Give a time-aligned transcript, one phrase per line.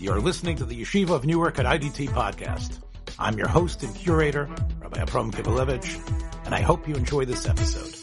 [0.00, 2.78] You're listening to the Yeshiva of Newark at IDT podcast.
[3.18, 4.48] I'm your host and curator,
[4.80, 7.96] Rabbi Abram Kibalevich, and I hope you enjoy this episode.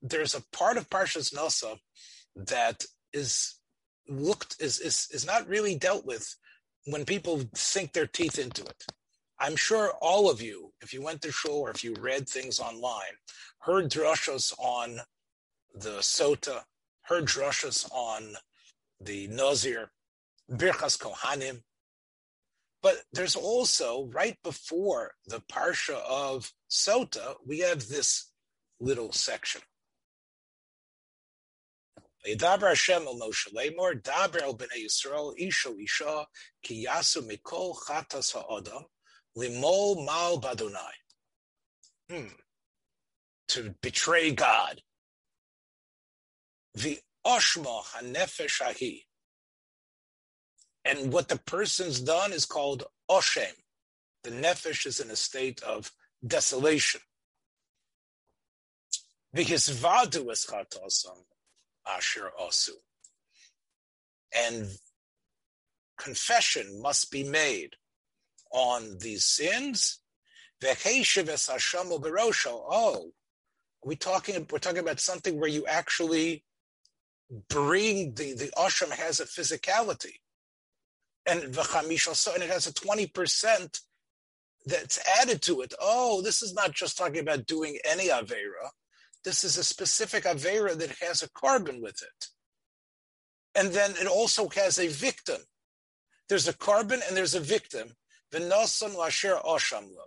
[0.00, 1.78] There's a part of Parshas Nasa
[2.36, 3.56] that is
[4.08, 6.32] looked is, is is not really dealt with
[6.84, 8.84] when people sink their teeth into it.
[9.40, 12.60] I'm sure all of you, if you went to shul or if you read things
[12.60, 13.16] online,
[13.62, 15.00] heard drashas on
[15.74, 16.62] the sota,
[17.02, 18.36] heard drashas on
[19.00, 19.90] the Nazir,
[20.50, 21.62] Birchas Kohanim.
[22.82, 28.30] But there's also, right before the Parsha of Sota, we have this
[28.80, 29.62] little section.
[32.24, 33.52] Hashem el Moshe
[34.02, 36.24] Daber el Bnei Yisrael, Isho
[36.62, 38.34] Ki Yasu Mikol Chatas
[39.36, 40.90] Limol Mal Badonai.
[42.10, 42.28] Hmm.
[43.48, 44.82] To betray God.
[46.74, 49.04] The Oshma Hanefesh Ahi.
[50.84, 53.52] And what the person's done is called Oshem.
[54.22, 55.90] The Nefesh is in a state of
[56.24, 57.00] desolation.
[59.34, 60.48] Because Vadu is
[61.86, 62.70] Asher Osu.
[64.36, 64.68] And
[65.98, 67.74] confession must be made
[68.52, 69.98] on these sins.
[70.62, 70.74] Oh,
[73.84, 76.44] we talking we're talking about something where you actually
[77.48, 80.20] bring the the asham has a physicality,
[81.26, 83.80] and v'chamish also, and it has a twenty percent
[84.64, 85.74] that's added to it.
[85.80, 88.70] Oh, this is not just talking about doing any avera.
[89.24, 92.26] This is a specific avera that has a korban with it,
[93.54, 95.40] and then it also has a victim.
[96.28, 97.96] There's a korban and there's a victim.
[98.32, 100.04] V'nosan lasher asham lo.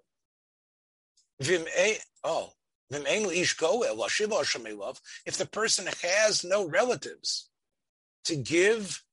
[1.42, 1.66] Vim
[2.24, 2.52] oh
[2.92, 3.58] if
[5.38, 7.50] the person has no relatives
[8.26, 9.04] to give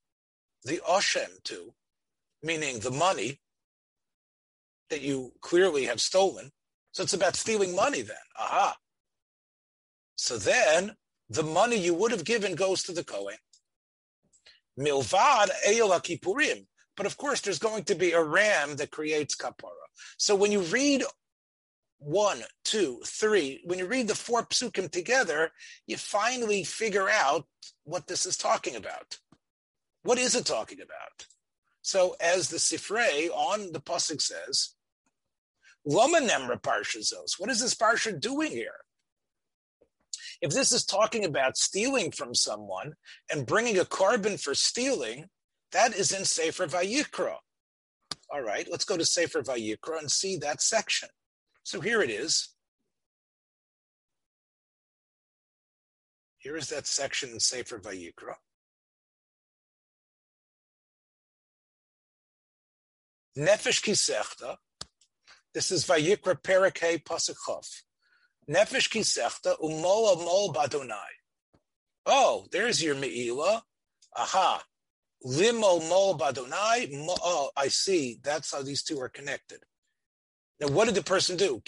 [0.65, 1.75] the oshem to,
[2.43, 3.41] meaning the money
[4.91, 6.51] that you clearly have stolen,
[6.93, 8.17] so it's about stealing money then.
[8.39, 8.77] Aha.
[10.17, 10.97] So then
[11.29, 13.37] the money you would have given goes to the Kohen.
[14.79, 16.67] Milvad Eyel Kippurim.
[16.97, 19.87] But of course, there's going to be a ram that creates kapara.
[20.17, 21.05] So when you read
[21.99, 25.51] one, two, three, when you read the four psukim together,
[25.87, 27.47] you finally figure out
[27.85, 29.19] what this is talking about.
[30.03, 31.27] What is it talking about?
[31.83, 34.75] So, as the Sifrei on the pasuk says,
[35.85, 36.59] Loma Nemra.
[37.39, 38.75] What is this parsha doing here?
[40.43, 42.95] If this is talking about stealing from someone
[43.31, 45.27] and bringing a korban for stealing,
[45.73, 47.37] that is in Sefer Vayikra.
[48.31, 51.09] All right, let's go to Sefer Vayikra and see that section.
[51.67, 52.51] So here it is.
[56.39, 58.35] Here is that section in Sefer Vayikra.
[63.37, 64.59] Nefesh Kisechta.
[65.55, 67.67] This is Vayikra Perakei Pasachov.
[68.49, 71.17] Nefesh Kisechta Umola Mol Badonai.
[72.07, 73.65] Oh, there's your Me'ila.
[74.17, 74.63] Aha.
[75.25, 76.89] Limo Mol Badonai.
[77.25, 78.21] Oh, I see.
[78.23, 79.59] That's how these two are connected.
[80.61, 81.63] Now, what did the person do?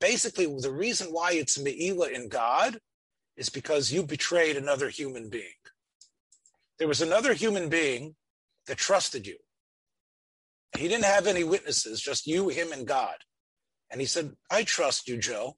[0.00, 2.78] Basically, the reason why it's Me'ila in God
[3.36, 5.44] is because you betrayed another human being.
[6.78, 8.16] There was another human being
[8.66, 9.36] that trusted you.
[10.76, 13.16] He didn't have any witnesses, just you, him, and God.
[13.90, 15.56] And he said, I trust you, Joe.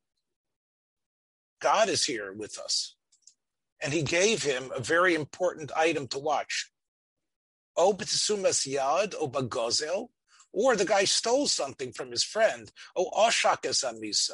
[1.60, 2.96] God is here with us.
[3.82, 6.70] And he gave him a very important item to watch
[7.76, 10.08] o yad o bagozel,
[10.52, 14.32] or the guy stole something from his friend, oh, o oshakas amiso,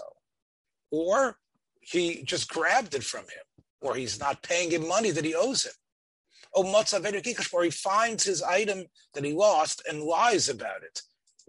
[0.91, 1.38] or
[1.80, 5.64] he just grabbed it from him, or he's not paying him money that he owes
[5.64, 5.72] him.
[6.54, 11.00] Oh, o matzav or he finds his item that he lost and lies about it.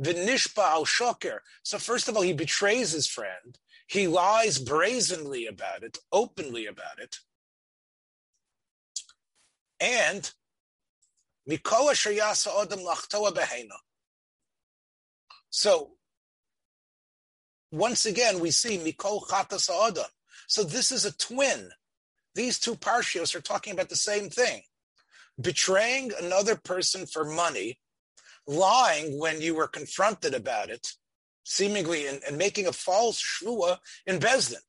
[0.02, 1.44] Vinishpa al shoker.
[1.62, 3.58] So first of all, he betrays his friend.
[3.88, 7.18] He lies brazenly about it, openly about it.
[9.80, 10.31] And
[15.50, 15.92] so
[17.74, 19.69] once again, we see Mikol Chatas.
[20.48, 21.69] So this is a twin.
[22.36, 24.62] These two parshios are talking about the same thing.
[25.42, 27.80] Betraying another person for money,
[28.48, 30.88] lying when you were confronted about it,
[31.44, 34.62] seemingly, and, and making a false shvua in Bezdin.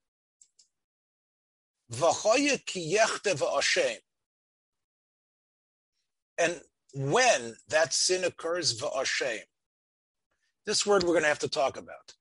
[6.39, 6.61] And
[6.95, 9.41] when that sin occurs, va'ashem,
[10.67, 12.15] this word we're going to have to talk about.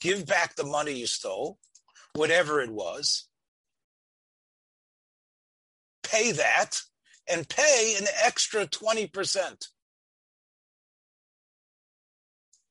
[0.00, 1.58] Give back the money you stole,
[2.14, 3.28] whatever it was.
[6.14, 6.80] pay that
[7.28, 9.68] and pay an extra 20%.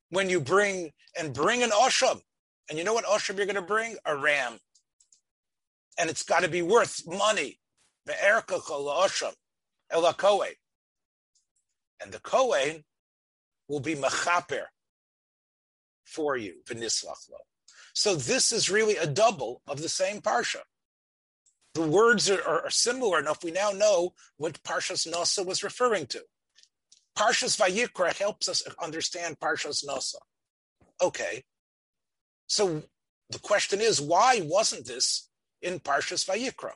[0.10, 2.22] When you bring and bring an osham,
[2.70, 3.98] and you know what osham you're going to bring?
[4.06, 4.60] A ram.
[6.00, 7.60] And it's got to be worth money.
[8.06, 9.34] The osham,
[9.94, 10.54] ela kohen.
[12.02, 12.84] And the kohen
[13.70, 14.66] will be machaper
[16.04, 17.40] for you, v'nislachlo.
[17.94, 20.62] So this is really a double of the same parsha.
[21.74, 23.44] The words are, are, similar enough.
[23.44, 26.22] We now know what Parshas Nasa was referring to.
[27.18, 30.20] Parshas Vayikra helps us understand Parshas Nasa.
[31.02, 31.44] Okay,
[32.48, 32.84] so
[33.32, 35.30] the question is, why wasn't this
[35.62, 36.74] in Parshas Vayikra?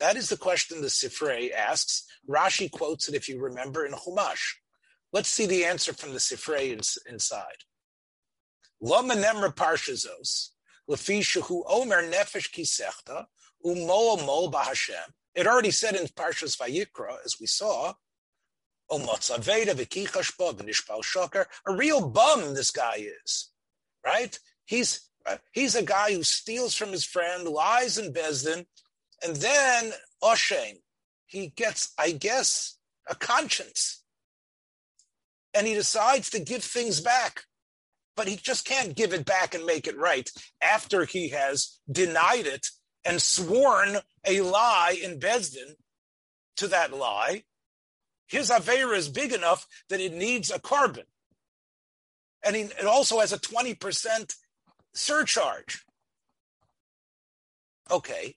[0.00, 2.04] That is the question the Sifrei asks.
[2.28, 4.54] Rashi quotes it, if you remember, in Chumash.
[5.12, 6.72] Let's see the answer from the Sifrei
[7.08, 7.44] inside.
[8.80, 10.48] Lama nemra parshazos,
[10.88, 13.26] lefi omer nefesh kisechta,
[13.64, 15.12] umol mol bahashem.
[15.34, 17.92] It already said in Parshas Vayikra, as we saw.
[18.92, 18.98] A
[21.68, 23.50] real bum this guy is,
[24.04, 24.38] right?
[24.64, 28.66] He's uh, he's a guy who steals from his friend, lies in Bezdin,
[29.24, 30.80] and then Oshem,
[31.26, 32.76] he gets, I guess,
[33.08, 34.02] a conscience,
[35.54, 37.44] and he decides to give things back
[38.20, 40.30] but he just can't give it back and make it right
[40.60, 42.66] after he has denied it
[43.02, 43.96] and sworn
[44.26, 45.72] a lie in Bezdin
[46.58, 47.44] to that lie.
[48.26, 51.04] His Avera is big enough that it needs a korban.
[52.44, 54.34] And he, it also has a 20%
[54.92, 55.82] surcharge.
[57.90, 58.36] Okay,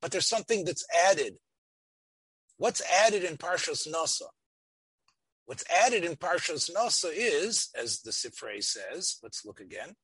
[0.00, 1.36] but there's something that's added.
[2.56, 4.28] What's added in Parshas Nasa?
[5.46, 9.94] What's added in Parshas Nasa is, as the Sifrei says, let's look again.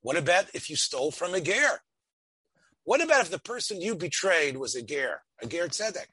[0.00, 1.80] What about if you stole from a ger?
[2.84, 6.06] What about if the person you betrayed was a ger, a ger tzedek,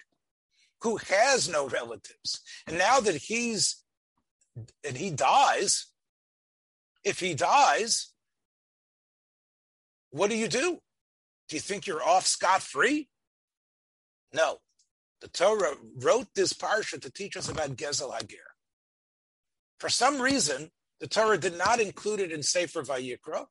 [0.81, 3.83] who has no relatives, and now that he's
[4.83, 5.87] and he dies,
[7.03, 8.13] if he dies,
[10.15, 10.79] what do you do?
[11.49, 13.09] Do you think you're off scot free?
[14.33, 14.59] No.
[15.19, 18.47] The Torah wrote this parsha to teach us about Gezel Hagir.
[19.77, 20.71] For some reason,
[21.01, 23.47] the Torah did not include it in Sefer Vayikra.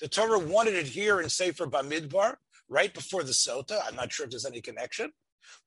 [0.00, 2.34] The Torah wanted it here in Sefer Bamidbar,
[2.68, 3.80] right before the Sota.
[3.86, 5.12] I'm not sure if there's any connection,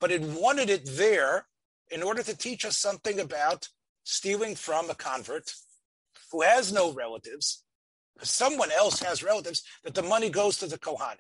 [0.01, 1.45] but it wanted it there
[1.89, 3.69] in order to teach us something about
[4.04, 5.54] stealing from a convert
[6.30, 7.63] who has no relatives,
[8.22, 11.18] someone else has relatives, that the money goes to the Kohanim.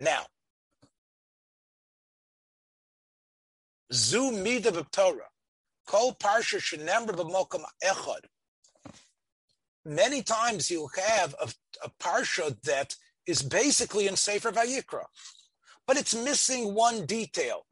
[0.00, 0.26] Now,
[3.92, 5.30] Zu mida b'Torah.
[5.86, 8.24] Kol parsha shenemra b'mokam echad.
[9.84, 11.48] Many times you'll have a,
[11.84, 12.96] a parsha that
[13.26, 15.04] is basically in Sefer Vayikra,
[15.86, 17.66] but it's missing one detail.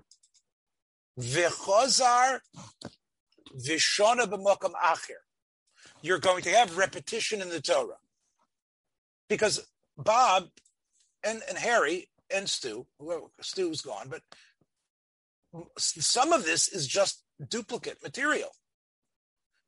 [1.19, 2.41] V'chozar
[3.57, 5.24] v'shona b'mokam acher.
[6.05, 7.97] You're going to have repetition in the Torah.
[9.27, 9.67] Because
[9.97, 10.51] Bob
[11.25, 14.21] and, and Harry and Stu, well, Stu's gone, but
[15.79, 18.51] some of this is just duplicate material.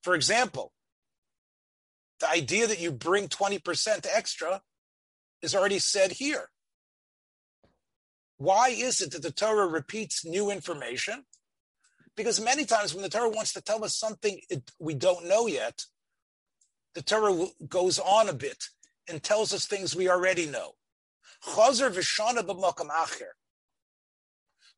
[0.03, 0.75] For example,
[2.21, 4.61] the idea that you bring 20% extra
[5.41, 6.51] is already said here.
[8.37, 11.25] Why is it that the Torah repeats new information?
[12.15, 14.39] Because many times when the Torah wants to tell us something
[14.79, 15.87] we don't know yet,
[16.97, 18.65] the Torah goes on a bit
[19.07, 20.73] and tells us things we already know.
[21.45, 23.35] Chazer v'shana b'makam acher.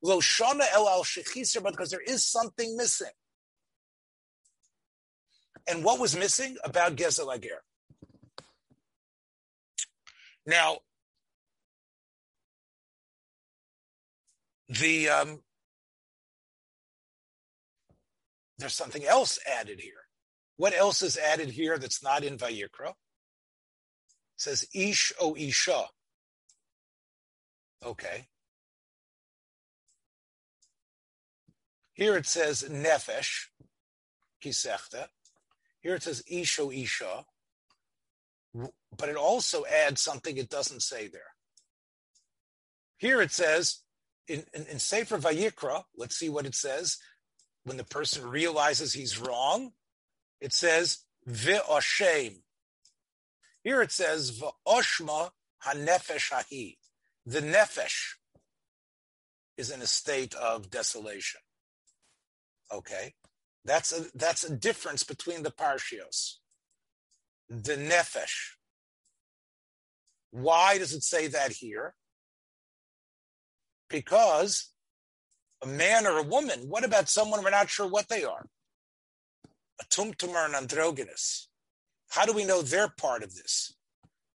[0.03, 3.13] Lo shana el al shechiser, but because there is something missing.
[5.69, 7.63] And what was missing about Gezel Ager?
[10.45, 10.79] Now,
[14.69, 15.43] the um,
[18.59, 20.08] there's something else added here.
[20.59, 22.91] What else is added here that's not in Vayikra?
[22.91, 22.95] It
[24.37, 25.85] says Ish o Isha.
[27.85, 28.27] Okay.
[31.99, 33.47] Here it says nefesh,
[34.41, 35.07] kisechta.
[35.81, 37.25] Here it says Ish o isha.
[38.55, 41.35] But it also adds something it doesn't say there.
[42.99, 43.81] Here it says
[44.29, 46.99] in, in, in Sefer Vayikra, let's see what it says.
[47.65, 49.73] When the person realizes he's wrong,
[50.41, 52.43] it says ve'oshem.
[53.63, 55.31] Here it says ve'oshma
[55.67, 56.77] hanefesh hahi.
[57.27, 58.15] The nefesh
[59.57, 61.41] is in a state of desolation.
[62.73, 63.15] Okay,
[63.65, 66.35] that's a that's a difference between the parshios.
[67.49, 68.55] The nefesh.
[70.31, 71.95] Why does it say that here?
[73.89, 74.71] Because
[75.63, 78.47] a man or a woman, what about someone we're not sure what they are?
[79.81, 81.49] A tumtumor and androgynous.
[82.11, 83.75] How do we know they're part of this?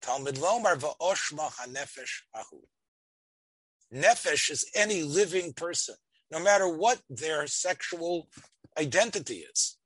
[0.02, 2.61] Talmud Lomar va'oshma hanefesh ahu.
[3.92, 5.94] Nefesh is any living person,
[6.30, 8.28] no matter what their sexual
[8.78, 9.76] identity is.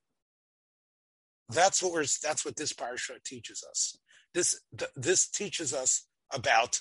[1.49, 2.05] That's what we're.
[2.23, 3.99] That's what this parsha teaches us.
[4.35, 4.61] This
[4.97, 6.81] this teaches us about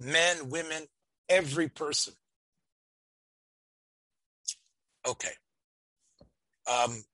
[0.00, 0.86] men, women,
[1.28, 2.14] every person.
[5.06, 5.32] Okay.
[6.68, 7.04] Um,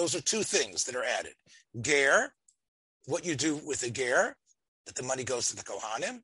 [0.00, 1.34] those are two things that are added.
[1.78, 2.32] Ger,
[3.04, 4.34] what you do with the ger,
[4.86, 6.22] that the money goes to the Kohanim.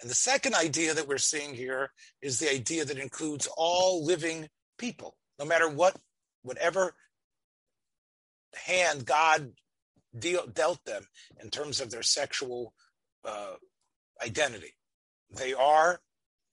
[0.00, 1.90] And the second idea that we're seeing here
[2.22, 5.94] is the idea that includes all living people, no matter what,
[6.42, 6.94] whatever
[8.54, 9.52] hand God
[10.18, 11.04] deal, dealt them
[11.42, 12.72] in terms of their sexual
[13.26, 13.56] uh,
[14.24, 14.72] identity.
[15.36, 16.00] They are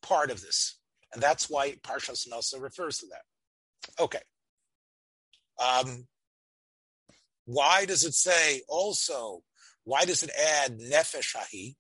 [0.01, 0.77] part of this.
[1.13, 4.03] And that's why Parshas Nasa refers to that.
[4.03, 4.20] Okay.
[5.58, 6.05] Um,
[7.46, 9.44] why does it say also,
[9.84, 11.75] why does it add nefesh nefeshahi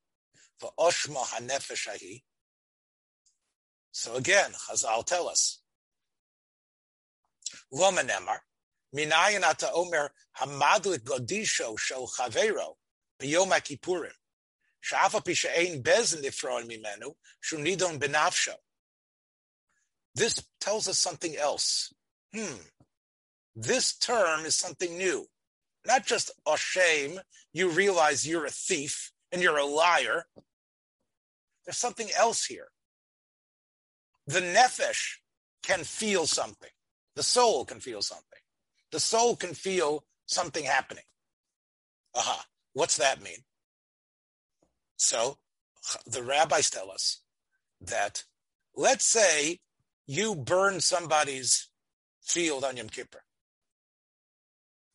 [0.59, 2.21] for oshma hanefeshahi?
[3.91, 5.61] So again, Chazal tell us,
[7.73, 8.03] omer
[10.39, 12.75] hamadlik godisho shel chavero
[13.19, 14.11] b'yom kippurim,
[14.83, 18.53] shafa pisha ein bezin nifron mimenu, shunidon benafsho.
[20.13, 21.93] This tells us something else.
[22.33, 22.55] Hmm.
[23.55, 25.25] This term is something new.
[25.85, 27.19] Not just a shame,
[27.53, 30.25] you realize you're a thief and you're a liar.
[31.65, 32.67] There's something else here.
[34.27, 35.17] The nefesh
[35.63, 36.69] can feel something.
[37.15, 38.39] The soul can feel something.
[38.91, 41.03] The soul can feel something happening.
[42.15, 42.45] Aha.
[42.73, 43.39] What's that mean?
[44.97, 45.37] So
[46.05, 47.21] the rabbis tell us
[47.81, 48.23] that
[48.75, 49.59] let's say
[50.07, 51.69] you burn somebody's
[52.21, 53.24] field on Yom Kippur.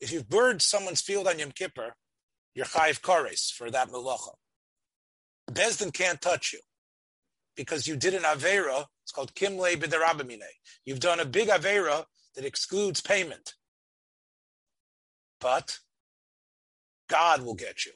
[0.00, 1.94] If you've burned someone's field on Yom Kippur,
[2.54, 4.34] you're chayiv kores for that melacha.
[5.50, 6.60] Bezdin can't touch you
[7.56, 8.86] because you did an avera.
[9.02, 10.40] It's called kimle b'derabamine.
[10.84, 12.04] You've done a big avera
[12.34, 13.54] that excludes payment,
[15.40, 15.78] but
[17.08, 17.92] God will get you.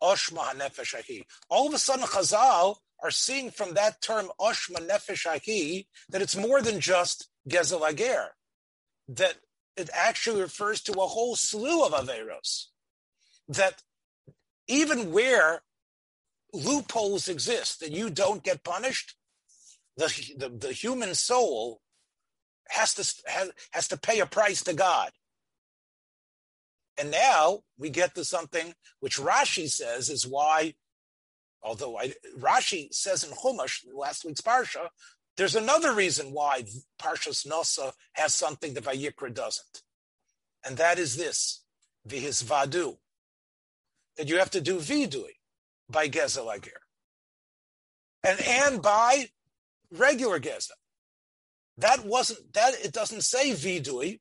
[0.00, 6.62] All of a sudden, Chazal are seeing from that term oshma nefesh that it's more
[6.62, 8.28] than just gezel ager,
[9.08, 9.36] that
[9.76, 12.66] it actually refers to a whole slew of averos.
[13.48, 13.82] That
[14.66, 15.62] even where
[16.52, 19.14] loopholes exist that you don't get punished,
[19.96, 20.06] the,
[20.36, 21.80] the, the human soul
[22.68, 25.10] has to has, has to pay a price to God.
[26.98, 30.74] And now we get to something which Rashi says is why
[31.66, 34.88] Although I, Rashi says in Chumash, last week's Parsha,
[35.36, 36.64] there's another reason why
[37.00, 39.82] Parshas Nosa has something that Vayikra doesn't.
[40.64, 41.64] And that is this,
[42.08, 42.96] vadu,
[44.16, 45.36] that you have to do vidui
[45.88, 46.70] by Agir.
[48.24, 49.26] And, and by
[49.92, 50.72] regular Gezel.
[51.78, 54.20] That wasn't, that, it doesn't say vidui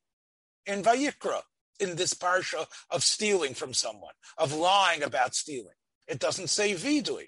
[0.65, 1.41] in Vayikra,
[1.79, 5.73] in this Parsha of stealing from someone, of lying about stealing.
[6.07, 7.27] It doesn't say vidui.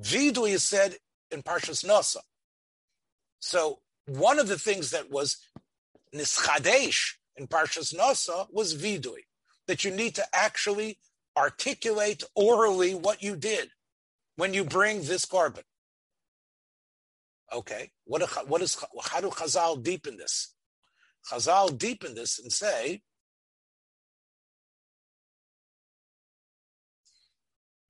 [0.00, 0.96] Vidui is said
[1.30, 2.20] in Parshas Nasa.
[3.40, 5.36] So one of the things that was
[6.14, 9.24] nischadesh in Parshas Nasa was vidui,
[9.66, 10.98] that you need to actually
[11.36, 13.68] articulate orally what you did
[14.36, 15.62] when you bring this korban.
[17.52, 20.54] Okay, what, what is how do Chazal deepen this?
[21.30, 23.02] Chazal deepen this and say,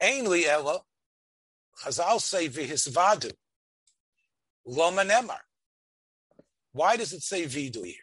[0.02, 0.80] Ainli Ella
[1.82, 3.32] Chazal say v'hisvadu,
[4.66, 5.38] loma nemar.
[6.72, 7.94] Why does it say vidu here?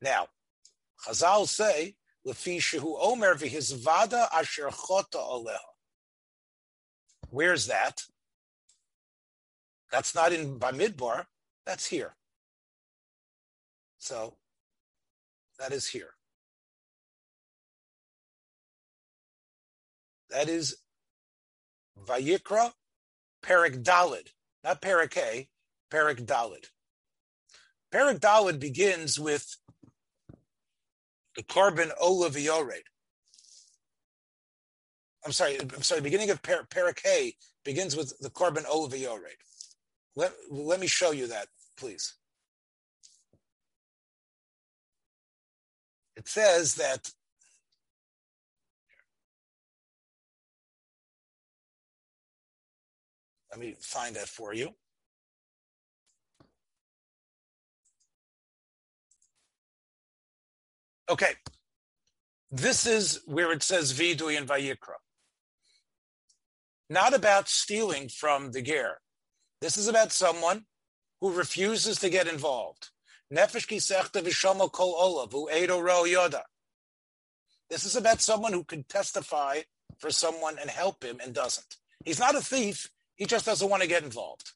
[0.00, 0.28] Now,
[1.06, 5.58] Chazal say, lefi shehu omer v'hisvada asher chota aleha.
[7.30, 8.02] Where's that?
[9.90, 11.26] That's not in Bamidbar.
[11.64, 12.14] That's here.
[13.98, 14.36] So
[15.58, 16.10] that is here.
[20.30, 20.76] That is
[22.06, 22.72] Vayikra,
[23.44, 24.28] Perik Dalid,
[24.66, 25.48] not Perik A,
[25.92, 26.66] Perik Dalid.
[27.94, 29.56] Perik Dalid begins with
[31.36, 32.82] the korban Olav Yored.
[35.24, 36.66] I'm sorry, I'm sorry, beginning of per,
[37.64, 39.38] begins with the korban Olav Yored.
[40.16, 41.46] Let, let me show you that,
[41.76, 42.14] please.
[46.16, 47.10] It says that
[53.56, 54.68] Let me find that for you.
[61.10, 61.32] Okay.
[62.50, 64.98] This is where it says Vidui and Vayikra.
[66.90, 68.98] Not about stealing from the ger.
[69.62, 70.66] This is about someone
[71.22, 72.90] who refuses to get involved.
[73.32, 76.42] Nefesh kisechta v'shomo kol olav edo ro yoda.
[77.70, 79.60] This is about someone who can testify
[79.96, 81.76] for someone and help him and doesn't.
[82.04, 82.90] He's not a thief.
[83.16, 84.52] He just doesn't want to get involved.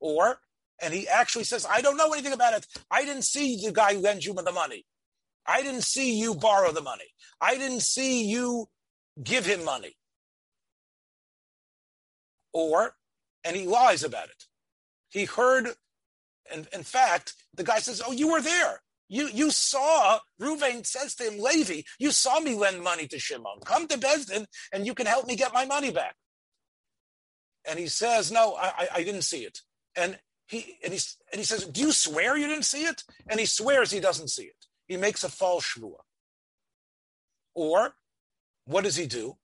[0.00, 0.38] Or,
[0.80, 2.66] and he actually says, I don't know anything about it.
[2.90, 4.84] I didn't see the guy who lend you the money.
[5.46, 7.14] I didn't see you borrow the money.
[7.40, 8.66] I didn't see you
[9.22, 9.96] give him money.
[12.52, 12.94] Or,
[13.44, 14.44] and he lies about it.
[15.10, 15.68] He heard,
[16.52, 18.80] and in fact, the guy says, Oh, you were there.
[19.08, 23.60] You you saw Ruvain says to him, Levi, you saw me lend money to Shimon.
[23.62, 26.14] Come to Besdin and you can help me get my money back.
[27.64, 29.60] And he says, No, I, I didn't see it.
[29.96, 31.00] And he and he
[31.32, 33.04] and he says, Do you swear you didn't see it?
[33.28, 34.66] And he swears he doesn't see it.
[34.86, 36.00] He makes a false shvua.
[37.54, 37.94] Or
[38.64, 39.36] what does he do?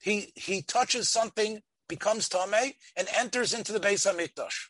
[0.00, 4.68] He he touches something, becomes tamei, and enters into the Beis Hamikdash.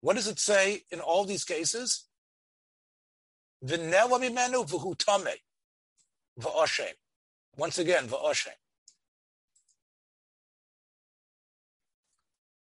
[0.00, 2.04] What does it say in all these cases?
[3.60, 3.80] Once
[7.78, 8.52] again, v'oshem.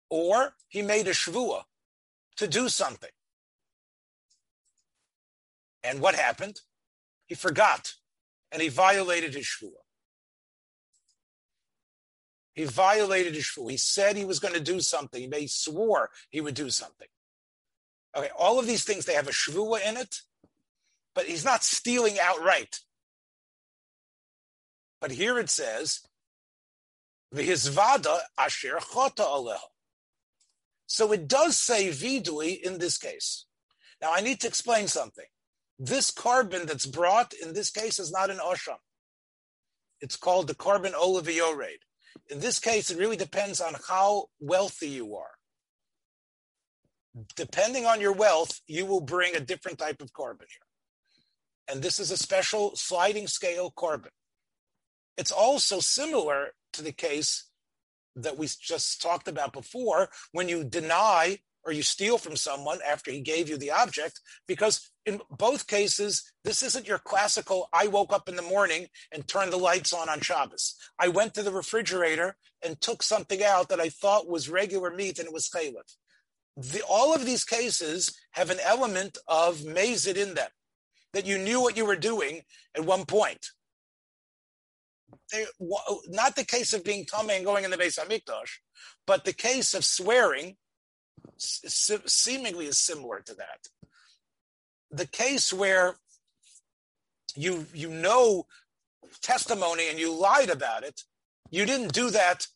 [0.09, 1.63] Or he made a shvua
[2.37, 3.09] to do something.
[5.83, 6.61] And what happened?
[7.25, 7.93] He forgot
[8.51, 9.81] and he violated his shvua.
[12.53, 13.71] He violated his shvua.
[13.71, 15.31] He said he was going to do something.
[15.31, 17.07] He swore he would do something.
[18.15, 20.21] Okay, all of these things, they have a shvua in it,
[21.13, 22.79] but he's not stealing outright.
[24.99, 26.01] But here it says,
[27.33, 29.59] V'hizvada asher chota aleha.
[30.87, 33.45] So it does say vidui in this case.
[34.01, 35.25] Now I need to explain something.
[35.77, 38.77] This korban that's brought in this case is not an osham.
[40.01, 41.79] It's called the korban olivioraid.
[42.29, 45.31] In this case, it really depends on how wealthy you are.
[47.35, 50.67] Depending on your wealth, you will bring a different type of korban here.
[51.67, 54.09] And this is a special sliding scale korban.
[55.17, 57.46] It's also similar to the case
[58.17, 63.11] that we just talked about before when you deny or you steal from someone after
[63.11, 68.13] he gave you the object, because in both cases, this isn't your classical, I woke
[68.13, 70.75] up in the morning and turned the lights on on Shabbos.
[70.97, 75.19] I went to the refrigerator and took something out that I thought was regular meat
[75.19, 75.95] and it was chaylev.
[76.55, 80.49] The, all of these cases have an element of mazid in them,
[81.13, 82.41] that you knew what you were doing
[82.75, 83.51] at one point.
[85.31, 85.45] They,
[86.07, 88.59] not the case of being tummy and going in the Beis Hamikdash,
[89.05, 90.57] but the case of swearing
[91.37, 93.67] seemingly is similar to that.
[94.91, 95.95] The case where
[97.35, 98.45] you you know
[99.21, 101.03] testimony and you lied about it,
[101.49, 102.47] you didn't do that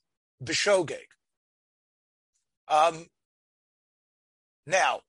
[0.44, 1.08] b'shogeg.
[2.68, 3.08] Um,
[4.66, 5.02] now,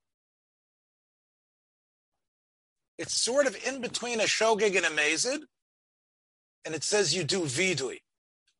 [2.98, 5.40] it's sort of in between a shogeg and a mazid,
[6.64, 7.98] and it says you do vidui,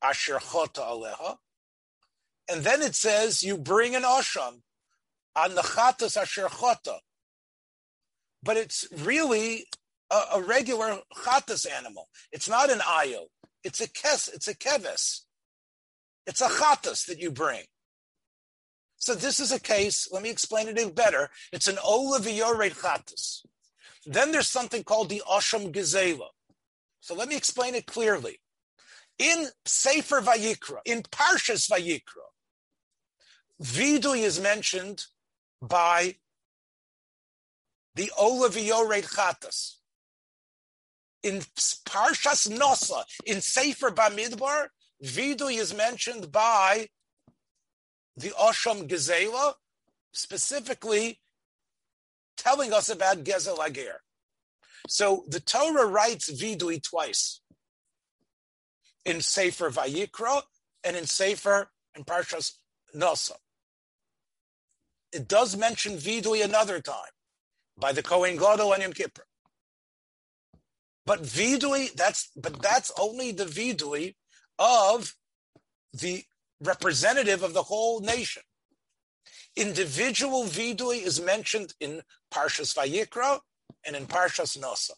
[0.01, 1.37] asher chota aleha,
[2.49, 4.61] and then it says you bring an osham,
[5.35, 6.99] on the chatas asher chota.
[8.43, 9.65] But it's really
[10.11, 12.09] a, a, regular chatas animal.
[12.31, 13.27] It's not an ayo.
[13.63, 14.33] It's a kes.
[14.33, 15.21] It's a keves.
[16.27, 17.63] It's a chatas that you bring.
[18.97, 20.07] So this is a case.
[20.11, 21.29] Let me explain it even better.
[21.51, 23.45] It's an olaviyored chatas.
[24.05, 26.27] Then there's something called the osham gezela.
[27.03, 28.39] So let me explain it clearly.
[29.19, 32.29] In Sefer Vayikra, in Parshas Vayikra,
[33.61, 35.03] Vidui is mentioned
[35.61, 36.15] by
[37.95, 39.79] the Olaviyored Chatas.
[41.23, 41.39] In
[41.85, 44.67] Parshas Nosa, in Sefer Bamidbar,
[45.03, 46.87] Vidui is mentioned by
[48.15, 49.55] the Osham Gezela,
[50.13, 51.19] specifically
[52.37, 53.99] telling us about Gezel Ager.
[54.87, 57.41] So the Torah writes Vidui twice
[59.05, 60.43] in Sefer Vayikra
[60.83, 62.53] and in Sefer and Parshas
[62.95, 63.33] Nosa
[65.13, 67.13] it does mention vidui another time
[67.77, 69.25] by the Kohen Gadol and Yom Kippur.
[71.05, 74.15] But vidui, that's but that's only the vidui
[74.57, 75.13] of
[75.93, 76.23] the
[76.61, 78.43] representative of the whole nation.
[79.55, 82.01] Individual vidui is mentioned in
[82.33, 83.39] Parshas Vayikra
[83.85, 84.91] and in Parshas Nosa.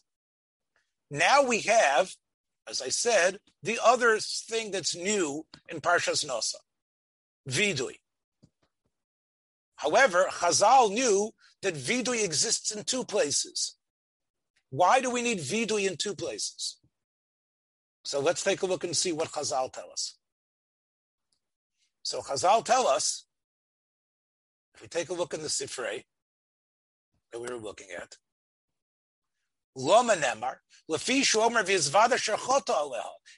[1.10, 2.14] Now we have,
[2.68, 6.56] as I said, the other thing that's new in Parshas Nosa.
[7.48, 7.96] vidui.
[9.76, 11.30] However, Chazal knew
[11.62, 13.76] that vidui exists in two places.
[14.70, 16.78] Why do we need vidui in two places?
[18.04, 20.16] So let's take a look and see what Chazal tell us.
[22.02, 23.26] So Chazal tell us,
[24.74, 26.04] if we take a look in the Sifrei
[27.32, 28.16] that we were looking at,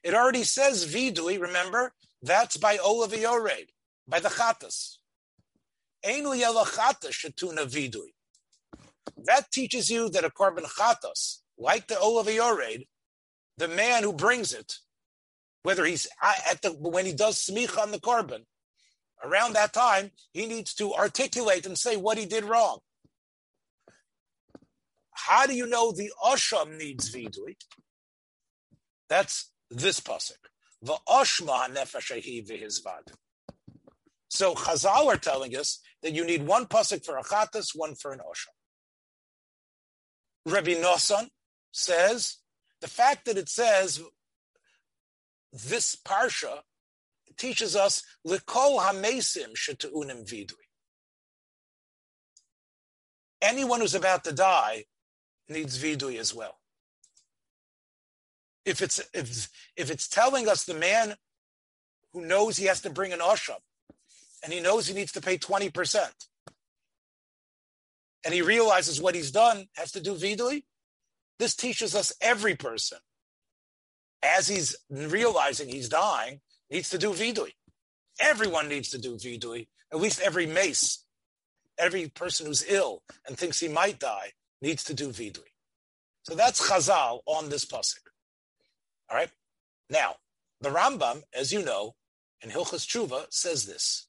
[0.05, 1.92] It already says vidui, remember?
[2.22, 3.12] That's by Olav
[4.07, 4.98] by the Chatas.
[6.05, 8.12] vidui.
[9.24, 14.74] That teaches you that a korban chatos, like the Olav the man who brings it,
[15.64, 18.44] whether he's at the when he does smicha on the korban,
[19.24, 22.79] around that time he needs to articulate and say what he did wrong.
[25.29, 27.57] How do you know the Osham needs vidui?
[29.11, 30.38] That's this pasuk.
[30.83, 33.12] V'oshma nefeshehi v'hizvad.
[34.31, 38.12] So Chazal are telling us that you need one pasuk for a chatas, one for
[38.12, 38.55] an osham.
[40.51, 41.29] Rabbi Nosson
[41.73, 42.38] says
[42.81, 44.01] the fact that it says
[45.53, 46.61] this parsha
[47.37, 50.55] teaches us likol hamesim shetuunim vidui.
[53.43, 54.85] Anyone who's about to die
[55.48, 56.58] needs vidui as well.
[58.64, 61.14] If it's if if it's telling us the man
[62.12, 63.61] who knows he has to bring an osham
[64.42, 66.26] and he knows he needs to pay twenty percent,
[68.24, 70.64] and he realizes what he's done has to do vidui,
[71.38, 72.98] this teaches us every person,
[74.22, 77.52] as he's realizing he's dying, needs to do vidui.
[78.20, 79.68] Everyone needs to do vidui.
[79.90, 81.04] At least every mace,
[81.78, 85.53] every person who's ill and thinks he might die needs to do vidui.
[86.23, 88.01] So that's Chazal on this pasuk.
[89.11, 89.31] All right.
[89.88, 90.16] Now,
[90.61, 91.94] the Rambam, as you know,
[92.42, 94.07] in Hilchas Tshuva says this.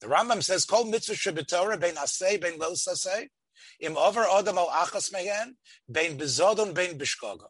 [0.00, 3.28] The Rambam says, "Kol mitzvah shebetorah bein asay bein lo sasay
[3.80, 5.56] im over odam al achas mehen
[5.90, 7.48] bein bezodon bein bishkoga."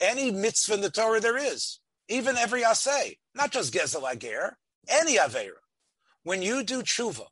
[0.00, 5.16] Any mitzvah in the Torah there is, even every asay, not just gezel ager, any
[5.16, 5.60] avera.
[6.24, 7.26] When you do tshuva,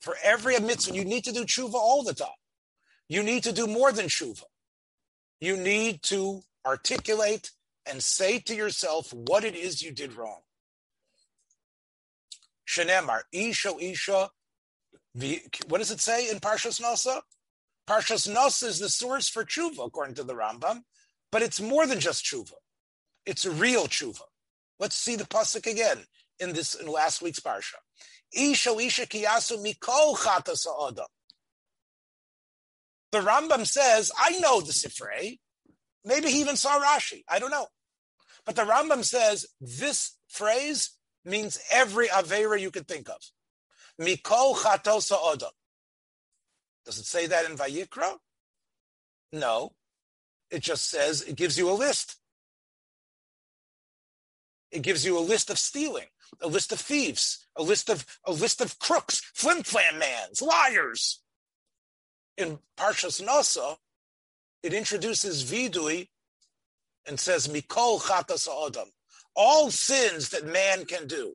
[0.00, 2.28] for every mitzvah, you need to do tshuva all the time.
[3.08, 4.44] You need to do more than tshuva.
[5.40, 7.50] You need to articulate
[7.86, 10.40] and say to yourself what it is you did wrong.
[12.68, 14.30] Shenemar, Isha, Isha.
[15.66, 17.20] What does it say in Parshas Nasa?
[17.88, 20.82] Parshas Nasa is the source for tshuva, according to the Rambam,
[21.32, 22.52] but it's more than just tshuva.
[23.26, 24.22] It's a real tshuva.
[24.78, 26.04] Let's see the pasuk again
[26.40, 27.74] in this in last week's parsha.
[28.32, 30.16] Isha Isha Kiyasu Mikol
[33.12, 35.38] The Rambam says, I know the Sifrei.
[36.04, 37.22] Maybe he even saw Rashi.
[37.28, 37.66] I don't know.
[38.46, 43.20] But the Rambam says this phrase means every Avera you could think of.
[44.00, 45.50] Mikol Chatosa Odom.
[46.86, 48.14] Does it say that in Vayikra?
[49.32, 49.72] No.
[50.50, 52.16] It just says, it gives you a list.
[54.70, 56.06] It gives you a list of stealing,
[56.40, 61.20] a list of thieves, a list of a list of crooks, flim flam mans, liars.
[62.36, 63.76] In Parshas Nasa,
[64.62, 66.08] it introduces vidui
[67.06, 68.88] and says Mikol Chatas Odom
[69.34, 71.34] all sins that man can do.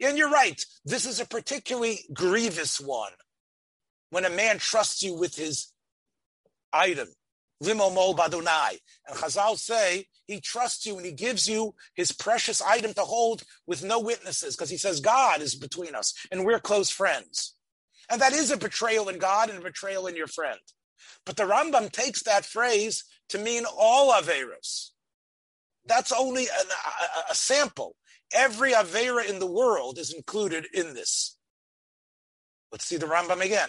[0.00, 3.12] And you're right, this is a particularly grievous one.
[4.10, 5.72] When a man trusts you with his
[6.72, 7.08] item,
[7.60, 8.78] limo mol badunai.
[9.06, 13.42] And Chazal say he trusts you and he gives you his precious item to hold
[13.66, 17.54] with no witnesses because he says God is between us and we're close friends.
[18.10, 20.58] And that is a betrayal in God and a betrayal in your friend.
[21.24, 24.90] But the Rambam takes that phrase to mean all Averas.
[25.86, 26.66] That's only an,
[27.28, 27.96] a, a, sample.
[28.32, 31.36] Every Avera in the world is included in this.
[32.70, 33.68] Let's see the Rambam again.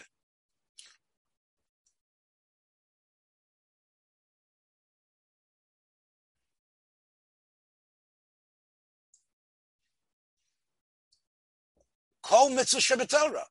[12.31, 13.43] Kol mitzvah shebetorah.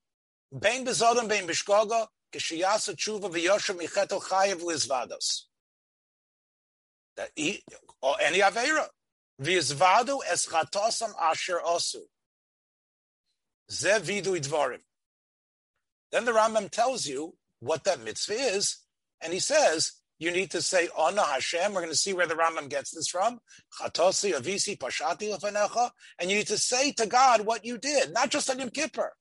[0.58, 5.42] Bein bezodom, bein bishkoga, kishiyasa tshuva v'yoshem michetel chayev lizvados.
[8.00, 8.86] Or any Aveira.
[9.38, 12.00] Vizvadu es chatosam asher osu.
[13.70, 14.80] Ze vidu idvarim.
[16.10, 18.78] Then the Rambam tells you what that mitzvah is,
[19.20, 21.72] and he says, you need to say, oh, Ona Hashem.
[21.72, 23.40] We're going to see where the Rambam gets this from.
[23.80, 25.90] Chatosi, avisi, pashati lefanecha.
[26.20, 29.12] And you need to say to God what you did, not just on Yom Kippur.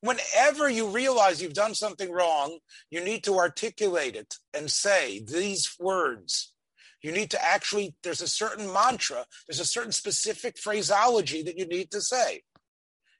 [0.00, 2.58] Whenever you realize you've done something wrong,
[2.90, 6.52] you need to articulate it and say these words
[7.00, 11.66] You need to actually, there's a certain mantra, there's a certain specific phraseology that you
[11.66, 12.42] need to say.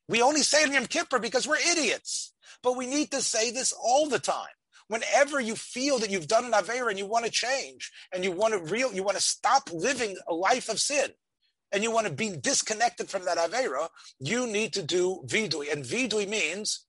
[0.08, 3.52] We only say it in Yom Kippur because we're idiots, but we need to say
[3.52, 4.57] this all the time.
[4.88, 8.32] Whenever you feel that you've done an Avera and you want to change and you
[8.32, 11.10] want to real, you want to stop living a life of sin
[11.72, 15.70] and you want to be disconnected from that Avera, you need to do Vidui.
[15.70, 16.86] And Vidui means,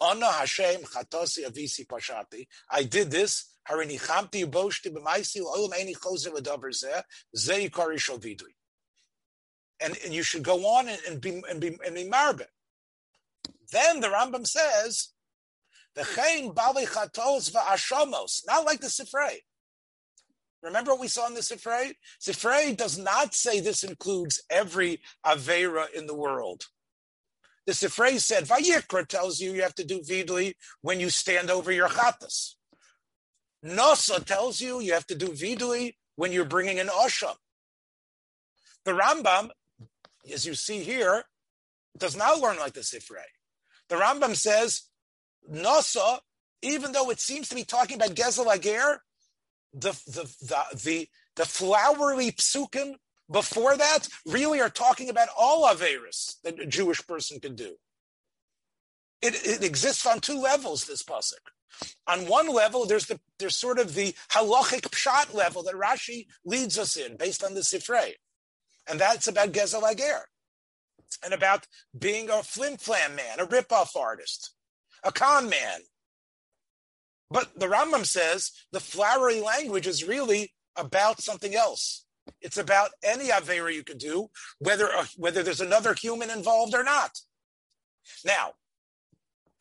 [0.00, 2.46] Anna Hashem Chatosi Avisi Pashati.
[2.70, 3.54] I did this.
[3.68, 7.02] Harini Chamti Boshti B'maisi Olam Eni Choser L'Davar Zeh
[7.36, 8.54] Zeh Yikari Vidui.
[9.80, 12.46] And, and you should go on and, and be and be and be marbet.
[13.70, 15.10] Then the Rambam says,
[15.98, 19.38] the Chain Bali Chatos Va'ashamos, not like the Sifrei.
[20.62, 21.92] Remember what we saw in the Sifrei?
[22.20, 26.66] Sifrei does not say this includes every Avera in the world.
[27.66, 31.72] The Sifrei said, Vayikra tells you you have to do Vidui when you stand over
[31.72, 32.54] your Chatas.
[33.64, 37.34] Nosa tells you you have to do Vidui when you're bringing an Osham.
[38.84, 39.50] The Rambam,
[40.32, 41.24] as you see here,
[41.98, 43.26] does not learn like the Sifrei.
[43.88, 44.82] The Rambam says,
[45.50, 46.18] Nasa,
[46.62, 49.02] even though it seems to be talking about Gezel Ager,
[49.72, 52.94] the, the, the, the, the flowery psukim
[53.30, 57.76] before that really are talking about all Averis that a Jewish person can do.
[59.20, 61.34] It, it exists on two levels, this pasuk.
[62.06, 66.78] On one level, there's the there's sort of the halachic pshat level that Rashi leads
[66.78, 68.14] us in, based on the Sifrei,
[68.88, 70.26] and that's about Gezel Ager
[71.24, 71.66] and about
[71.98, 74.54] being a flim flam man, a ripoff artist,
[75.04, 75.80] a con man.
[77.30, 82.04] But the Rambam says the flowery language is really about something else.
[82.40, 86.84] It's about any avera you can do, whether uh, whether there's another human involved or
[86.84, 87.18] not.
[88.24, 88.52] Now,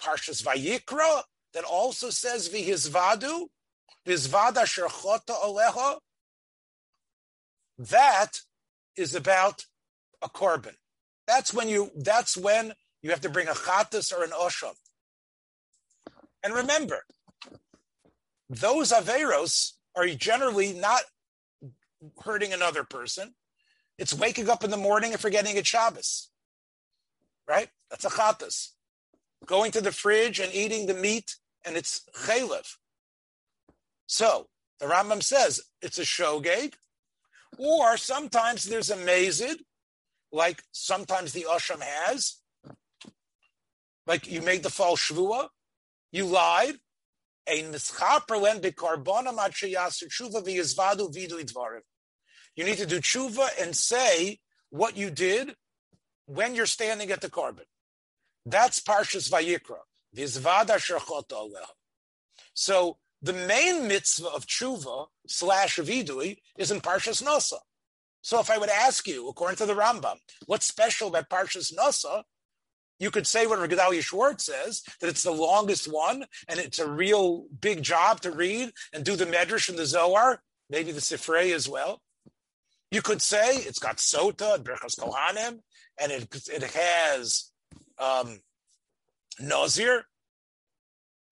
[0.02, 1.24] Parshas Vayikra
[1.54, 3.48] that also says vihizvadu,
[4.06, 5.98] vizvada sherchota aleha.
[7.78, 8.42] That
[8.96, 9.66] is about
[10.22, 10.76] a korban.
[11.26, 11.92] That's when you.
[11.96, 14.74] That's when you have to bring a chatas or an osham.
[16.44, 17.04] And remember,
[18.50, 21.02] those averos are generally not
[22.24, 23.34] hurting another person.
[23.98, 26.30] It's waking up in the morning and forgetting it's Shabbos.
[27.48, 27.70] Right?
[27.90, 28.70] That's a chatas.
[29.46, 32.76] Going to the fridge and eating the meat and it's chaylev.
[34.08, 34.48] So
[34.80, 36.74] the Rambam says it's a shogeg,
[37.58, 39.58] or sometimes there's a mazid,
[40.32, 42.38] like sometimes the Asham has.
[44.06, 45.50] Like you made the false shvua,
[46.12, 46.76] you lied.
[47.50, 47.64] You
[52.66, 54.40] need to do tshuva and say
[54.70, 55.56] what you did
[56.26, 57.66] when you're standing at the korban.
[58.46, 59.80] That's Parshas Vayikra.
[62.54, 67.60] So the main mitzvah of tshuva slash vidui is in Parshas Nasa.
[68.22, 70.18] So if I would ask you, according to the Rambam,
[70.48, 72.24] what's special about Parshas Nasa,
[73.00, 76.90] you could say what Gedalia Schwartz says, that it's the longest one and it's a
[76.90, 81.54] real big job to read and do the Medrash and the Zohar, maybe the Sifrei
[81.54, 82.02] as well.
[82.92, 85.60] You could say it's got Sota and Berchas Kohanim,
[86.00, 87.52] and it, it has
[88.00, 88.40] um,
[89.40, 90.06] Nazir,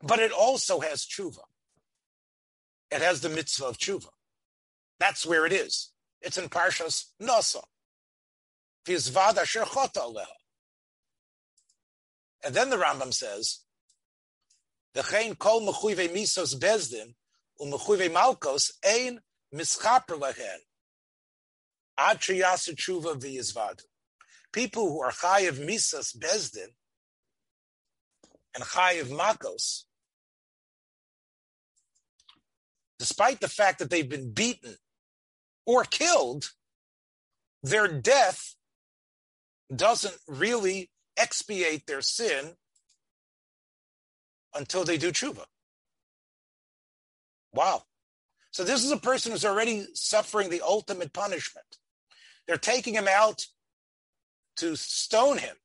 [0.03, 1.39] but it also has Tshuva.
[2.91, 4.09] It has the mitzvah of Tshuva.
[4.99, 5.91] That's where it is.
[6.21, 7.61] It's in Parshas Nasa.
[8.85, 10.25] Vizvad asher aleha.
[12.45, 13.61] And then the Rambam says,
[14.93, 17.15] "The "V'chein kol mechuve misos bezdin
[17.59, 20.59] u'mechuve malkos ein mischaper lehen
[21.97, 23.83] ad sheyasu tshuva v'yizvad."
[24.51, 26.75] People who are chayiv misos bezdin
[28.53, 29.85] and chayiv makos,
[32.99, 34.77] despite the fact that they've been beaten
[35.65, 36.51] or killed,
[37.63, 38.55] their death
[39.75, 42.55] doesn't really expiate their sin
[44.53, 45.45] until they do tshuva.
[47.53, 47.83] Wow.
[48.51, 51.65] So this is a person who's already suffering the ultimate punishment.
[52.47, 53.45] They're taking him out
[54.57, 55.55] to stone him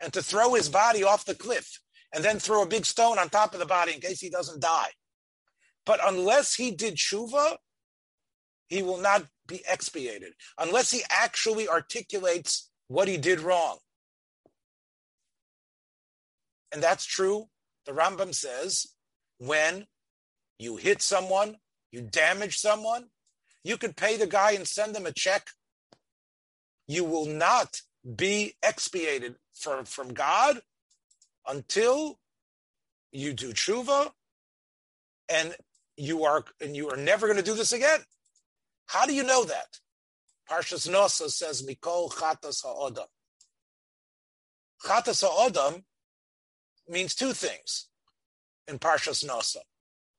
[0.00, 1.80] and to throw his body off the cliff
[2.12, 4.60] and then throw a big stone on top of the body in case he doesn't
[4.60, 4.90] die.
[5.86, 7.56] But unless he did tshuva,
[8.68, 13.78] he will not be expiated unless he actually articulates what he did wrong.
[16.74, 17.46] And that's true.
[17.86, 18.88] The Rambam says
[19.38, 19.86] when
[20.58, 21.58] you hit someone,
[21.92, 23.06] you damage someone,
[23.62, 25.50] you could pay the guy and send them a check.
[26.88, 27.80] You will not
[28.16, 30.62] be expiated for, from God
[31.46, 32.18] until
[33.12, 34.10] you do tshuva
[35.28, 35.54] and
[35.96, 38.00] you are and you are never going to do this again.
[38.86, 39.78] How do you know that?
[40.50, 43.06] Parshas Nosa says, Mikol Chatas Ha'odam.
[44.84, 45.84] Chatas Ha'odam
[46.88, 47.88] means two things
[48.68, 49.62] in Parshas Nosa.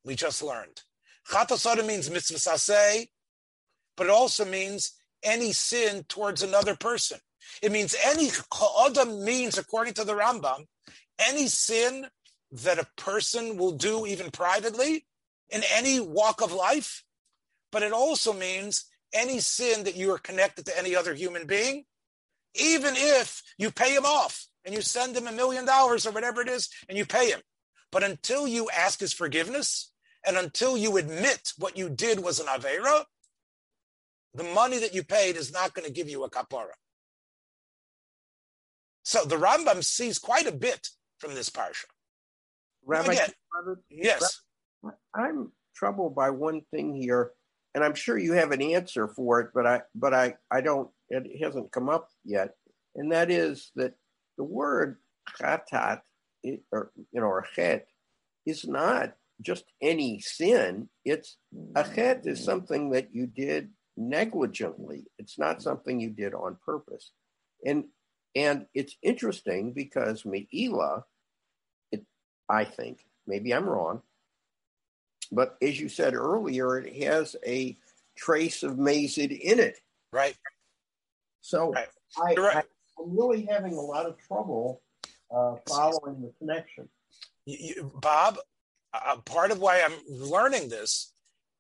[0.04, 0.82] We just learned.
[1.30, 3.08] Chatas Ha'odam means mitzvah saseh,
[3.98, 7.20] but it also means any sin towards another person.
[7.62, 10.66] It means any Ha'odam means, according to the Rambam,
[11.20, 12.08] any sin
[12.52, 15.06] that a person will do even privately
[15.50, 17.04] in any walk of life,
[17.72, 21.86] but it also means any sin that you are connected to any other human being,
[22.54, 26.42] even if you pay him off and you send him a million dollars or whatever
[26.42, 27.40] it is and you pay him.
[27.92, 29.92] But until you ask his forgiveness
[30.26, 33.04] and until you admit what you did was an Avera,
[34.34, 36.74] the money that you paid is not going to give you a kapara.
[39.04, 41.86] So the Rambam sees quite a bit from this parsha.
[42.86, 43.30] Rabbi, Again,
[43.90, 44.42] yes.
[45.14, 47.32] I'm troubled by one thing here,
[47.74, 50.90] and I'm sure you have an answer for it, but I but I I don't.
[51.10, 52.56] It hasn't come up yet,
[52.96, 53.94] and that is that
[54.38, 54.98] the word
[55.40, 56.02] chatat,
[56.72, 57.88] or you know, or chet,
[58.46, 60.90] is not just any sin.
[61.04, 61.38] It's
[61.76, 65.06] a chet is something that you did negligently.
[65.18, 67.12] It's not something you did on purpose,
[67.66, 67.86] and
[68.36, 71.06] and it's interesting because Me'ila,
[71.92, 72.04] it,
[72.50, 74.02] I think, maybe I'm wrong,
[75.32, 77.78] but as you said earlier, it has a
[78.18, 79.80] trace of Mazid in it.
[80.12, 80.36] Right.
[81.42, 81.88] So Right.
[82.18, 82.66] I, right.
[82.98, 84.82] I, am really having a lot of trouble
[85.36, 86.90] uh, following the connection.
[87.46, 88.38] You, you, Bob,
[88.94, 91.14] uh, part of why I'm learning this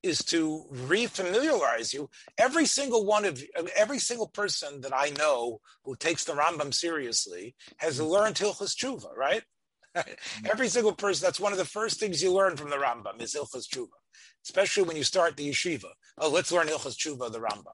[0.06, 2.10] is to refamiliarize you.
[2.38, 3.44] Every single one of
[3.76, 9.16] every single person that I know who takes the Rambam seriously has learned Hilchas Tshuva,
[9.16, 9.44] right?
[10.46, 11.26] every single person.
[11.26, 13.98] That's one of the first things you learn from the Rambam is Hilchas Tshuva,
[14.44, 15.90] especially when you start the yeshiva.
[16.18, 17.74] Oh, let's learn Hilchas Tshuva, the Rambam.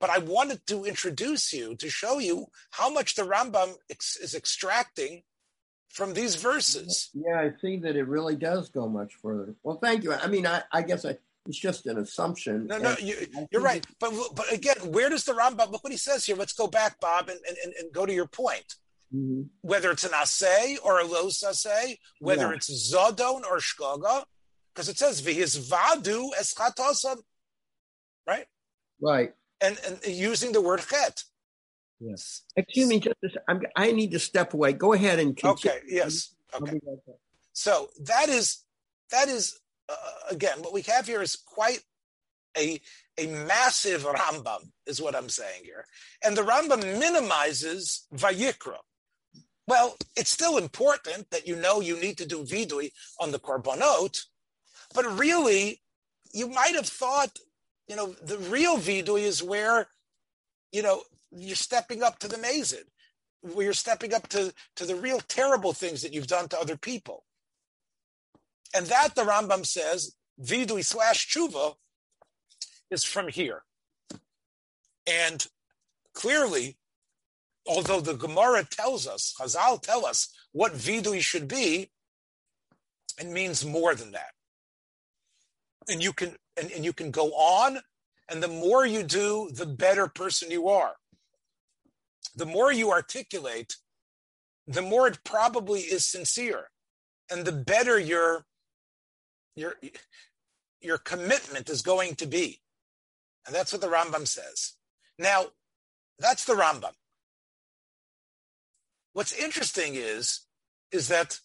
[0.00, 4.34] But I wanted to introduce you to show you how much the Rambam ex- is
[4.34, 5.22] extracting
[5.88, 7.10] from these verses.
[7.14, 9.54] Yeah, I see that it really does go much further.
[9.64, 10.12] Well, thank you.
[10.12, 12.66] I mean, I, I guess I, it's just an assumption.
[12.68, 13.16] No, no, you,
[13.50, 13.84] you're right.
[13.98, 16.36] But but again, where does the Rambam look what he says here?
[16.36, 18.74] Let's go back, Bob, and, and, and go to your point.
[19.12, 19.48] Mhm.
[19.62, 22.56] Whether it's an asay or a lo asay, whether Yeah.
[22.56, 24.24] it's zodon or shkoga,
[24.74, 27.16] because it says v'his vadu eschatosam,
[28.26, 28.46] right?
[29.00, 29.32] Right.
[29.60, 31.24] And and using the word chet.
[32.00, 32.42] Yes.
[32.56, 34.72] Excuse me, just a I need to step away.
[34.72, 35.76] Go ahead and continue.
[35.76, 35.84] Okay.
[35.88, 36.34] Yes.
[36.54, 36.72] Okay.
[36.72, 37.16] be right back.
[37.52, 38.64] So that is
[39.10, 39.94] that is uh,
[40.30, 41.80] again what we have here is quite
[42.56, 42.80] a
[43.18, 45.84] a massive Rambam is what I'm saying here,
[46.24, 48.78] and the Rambam minimizes Vayikra.
[49.66, 52.90] Well, it's still important that you know you need to do vidui
[53.20, 54.18] on the korbanot,
[54.94, 55.82] but really,
[56.32, 57.38] you might have thought,
[57.88, 59.88] you know, the real vidui is where,
[60.72, 62.84] you know, you're stepping up to the mazid,
[63.40, 66.76] where you're stepping up to to the real terrible things that you've done to other
[66.76, 67.24] people.
[68.74, 71.74] And that the Rambam says, vidui slash tshuva
[72.90, 73.62] is from here.
[75.06, 75.46] And
[76.12, 76.76] clearly,
[77.66, 81.90] although the Gemara tells us, Chazal tell us what vidui should be,
[83.18, 84.32] it means more than that.
[85.88, 87.78] And you can and, and you can go on,
[88.28, 90.96] and the more you do, the better person you are.
[92.36, 93.76] The more you articulate,
[94.66, 96.70] the more it probably is sincere.
[97.30, 98.44] And the better your
[99.56, 99.74] your
[100.80, 102.60] your commitment is going to be.
[103.46, 104.74] And that's what the Rambam says.
[105.18, 105.46] Now,
[106.18, 106.92] that's the Rambam.
[109.14, 110.40] What's interesting is,
[110.92, 111.40] is that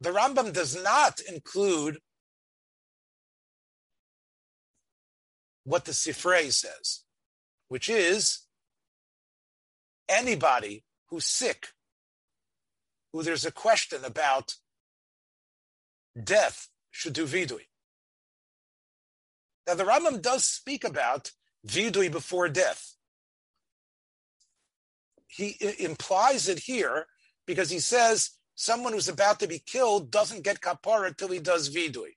[0.00, 1.98] the Rambam does not include
[5.70, 7.04] what the Sifrei says,
[7.68, 8.40] which is
[10.08, 11.68] anybody who's sick,
[13.12, 14.56] who there's a question about
[16.22, 17.68] death, should do vidui.
[19.68, 21.30] Now, the Rambam does speak about
[21.64, 22.96] vidui before death.
[25.28, 27.06] He implies it here
[27.46, 31.72] because he says someone who's about to be killed doesn't get kapara until he does
[31.72, 32.16] vidui.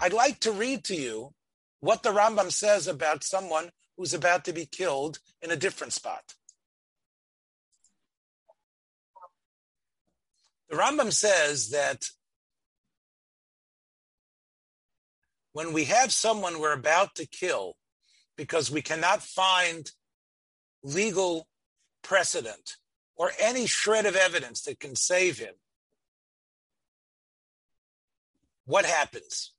[0.00, 1.34] I'd like to read to you
[1.80, 6.34] what the Rambam says about someone who's about to be killed in a different spot.
[10.68, 12.10] The Rambam says that
[15.52, 17.74] when we have someone we're about to kill
[18.36, 19.90] because we cannot find
[20.82, 21.48] legal
[22.02, 22.76] precedent
[23.16, 25.54] or any shred of evidence that can save him,
[28.66, 29.52] what happens?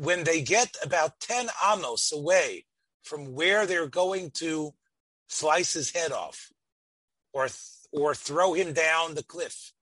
[0.00, 2.64] When they get about 10 amos away
[3.02, 4.72] from where they're going to
[5.28, 6.50] slice his head off
[7.34, 7.48] or,
[7.92, 9.72] or throw him down the cliff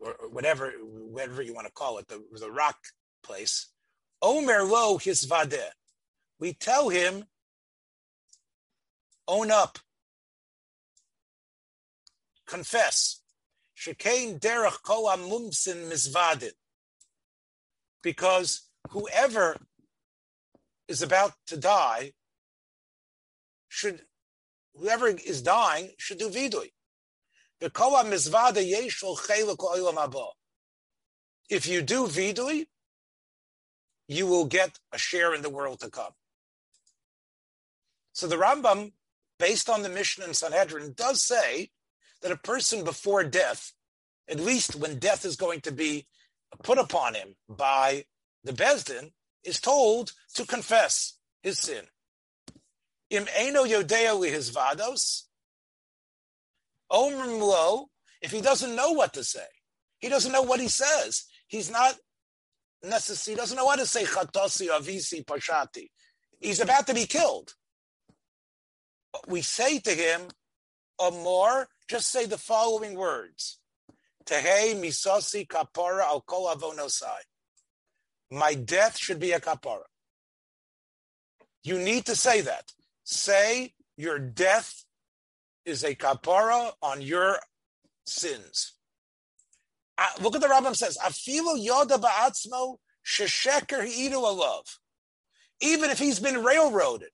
[0.00, 2.76] or whatever, whatever you want to call it, the, the rock
[3.22, 3.68] place.
[4.20, 5.70] Omer lo his vadeh.
[6.40, 7.26] We tell him,
[9.28, 9.78] own up,
[12.44, 13.20] confess.
[13.78, 16.52] Shekain derech kol mumsin misvadin.
[18.02, 19.56] Because whoever
[20.88, 22.12] is about to die
[23.68, 24.02] should,
[24.74, 26.72] whoever is dying should do vidui.
[31.50, 32.66] If you do vidui,
[34.06, 36.12] you will get a share in the world to come.
[38.12, 38.92] So the Rambam,
[39.38, 41.70] based on the Mishnah in Sanhedrin, does say
[42.22, 43.72] that a person before death,
[44.28, 46.06] at least when death is going to be
[46.62, 48.04] put upon him by
[48.44, 51.84] the Bezdin, is told to confess his sin.
[53.10, 55.24] Im eno yodea his vados,
[56.90, 57.86] Omrim
[58.22, 59.46] if he doesn't know what to say,
[59.98, 61.24] he doesn't know what he says.
[61.46, 61.94] He's not
[62.82, 63.34] necessary.
[63.34, 64.04] He doesn't know what to say.
[64.04, 65.88] Chatosi avisi pashati.
[66.40, 67.54] He's about to be killed.
[69.26, 70.22] We say to him,
[71.00, 73.58] Amor, just say the following words.
[74.24, 77.20] Tehe misosi kapara al kol avonosai.
[78.34, 79.84] My death should be a kapara.
[81.62, 82.72] You need to say that.
[83.04, 84.84] Say your death
[85.64, 87.38] is a kapara on your
[88.06, 88.72] sins.
[89.96, 94.64] Uh, look at the Rambam says, Afilu yoda ba'atzmo shesheker hi'idu alav.
[95.60, 97.10] Even if he's been railroaded,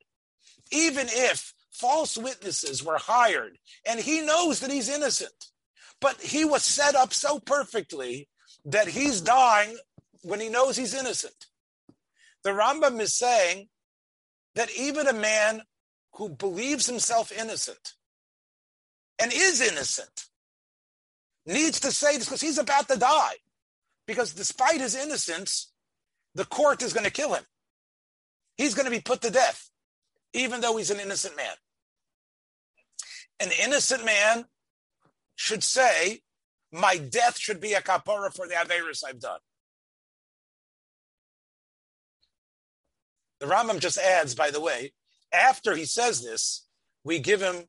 [0.73, 5.51] even if false witnesses were hired and he knows that he's innocent,
[6.01, 8.29] but he was set up so perfectly
[8.65, 9.77] that he's dying
[10.23, 11.47] when he knows he's innocent.
[12.43, 13.69] The Rambam is saying
[14.55, 15.63] that even a man
[16.15, 17.95] who believes himself innocent
[19.21, 20.27] and is innocent
[21.47, 23.35] needs to say this because he's about to die.
[24.07, 25.73] Because despite his innocence,
[26.35, 27.45] the court is going to kill him.
[28.57, 29.71] He's going to be put to death,
[30.33, 31.55] even though he's an innocent man.
[33.41, 34.47] An innocent man
[35.37, 36.21] should say,
[36.73, 39.41] My death should be a kapara for the Averis I've done.
[43.41, 44.93] The Rambam just adds, by the way,
[45.33, 46.67] after he says this,
[47.05, 47.65] we give him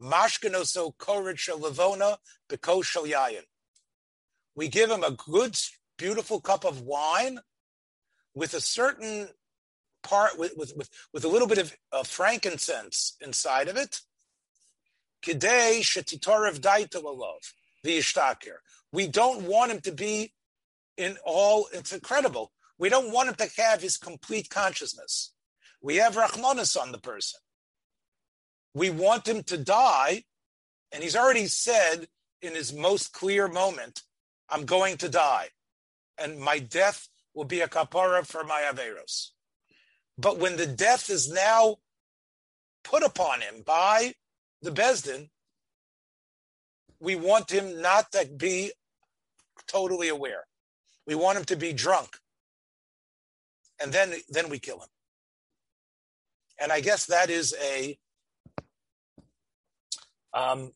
[0.00, 2.16] Mashkenoso Korich Levona
[2.48, 3.42] Bekoshel Yayin.
[4.54, 5.56] We give him a good,
[5.98, 7.40] beautiful cup of wine
[8.34, 9.28] with a certain
[10.02, 14.00] part, with, with, with, with a little bit of, of frankincense inside of it.
[15.22, 17.52] Kidei Shetitorev Daitalov,
[17.82, 18.56] the Ishtakir.
[18.92, 20.32] We don't want him to be
[20.96, 22.52] in all, it's incredible.
[22.80, 25.32] We don't want him to have his complete consciousness.
[25.80, 27.40] We have Rachmanis on the person
[28.74, 30.24] we want him to die.
[30.92, 32.08] And he's already said
[32.42, 34.02] in his most clear moment,
[34.48, 35.48] I'm going to die.
[36.18, 39.28] And my death will be a kapara for my Averos.
[40.18, 41.76] But when the death is now
[42.82, 44.14] put upon him by
[44.62, 45.30] the Besdin,
[46.98, 48.72] we want him not to be
[49.66, 50.44] totally aware.
[51.06, 52.18] We want him to be drunk.
[53.80, 54.88] And then, then we kill him.
[56.60, 57.98] And I guess that is a
[60.34, 60.72] um,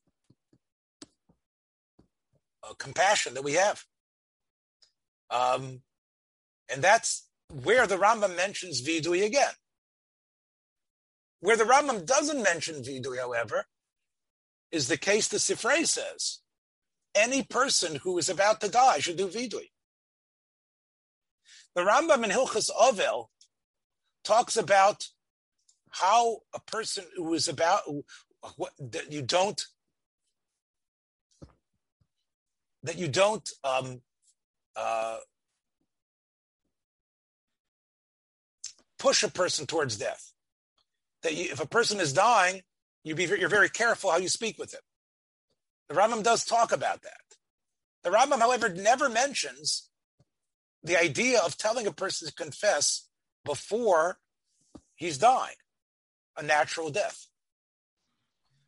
[2.79, 3.85] compassion that we have.
[5.31, 5.83] Um,
[6.73, 7.29] and that's
[7.63, 9.53] where the Rambam mentions vidui again.
[11.41, 13.67] Where the Rambam doesn't mention vidui, however,
[14.73, 16.41] is the case the Sifrei says.
[17.15, 19.71] Any person who is about to die should do vidui.
[21.75, 23.31] The Rambam in Hilchas Ovel
[24.23, 25.09] talks about
[25.91, 27.83] how a person who is about
[28.57, 29.61] what, that you don't
[32.83, 34.03] that you don't um,
[34.77, 35.17] uh,
[38.99, 40.33] push a person towards death.
[41.23, 42.61] That you, if a person is dying,
[43.03, 44.81] you be you're very careful how you speak with him.
[45.89, 47.13] The Rambam does talk about that.
[48.03, 49.89] The Rambam, however, never mentions
[50.85, 53.09] the idea of telling a person to confess
[53.45, 54.19] before
[54.95, 55.57] he's dying,
[56.37, 57.27] a natural death.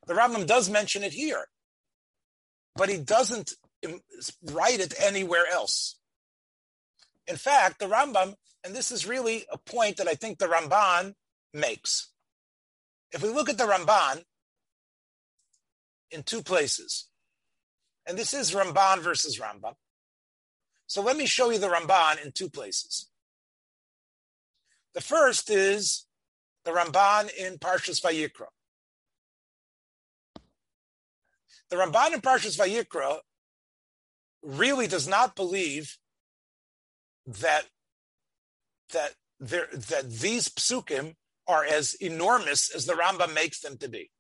[0.06, 1.46] The Rambam does mention it here,
[2.74, 3.52] but he doesn't
[4.42, 5.98] write it anywhere else.
[7.26, 11.14] In fact, the Rambam, and this is really a point that I think the Ramban
[11.52, 12.10] makes.
[13.12, 14.24] If we look at the Ramban
[16.10, 17.08] in two places,
[18.06, 19.74] and this is Ramban versus Rambam.
[20.86, 23.08] So let me show you the Ramban in two places.
[24.94, 26.06] The first is
[26.64, 28.46] the Ramban in Parshas Vayikra.
[31.68, 33.18] The Ramban in Parshas Vayikra
[34.42, 35.98] really does not believe
[37.26, 37.66] that
[38.92, 41.16] that there that these psukim
[41.48, 44.10] are as enormous as the Rambam makes them to be.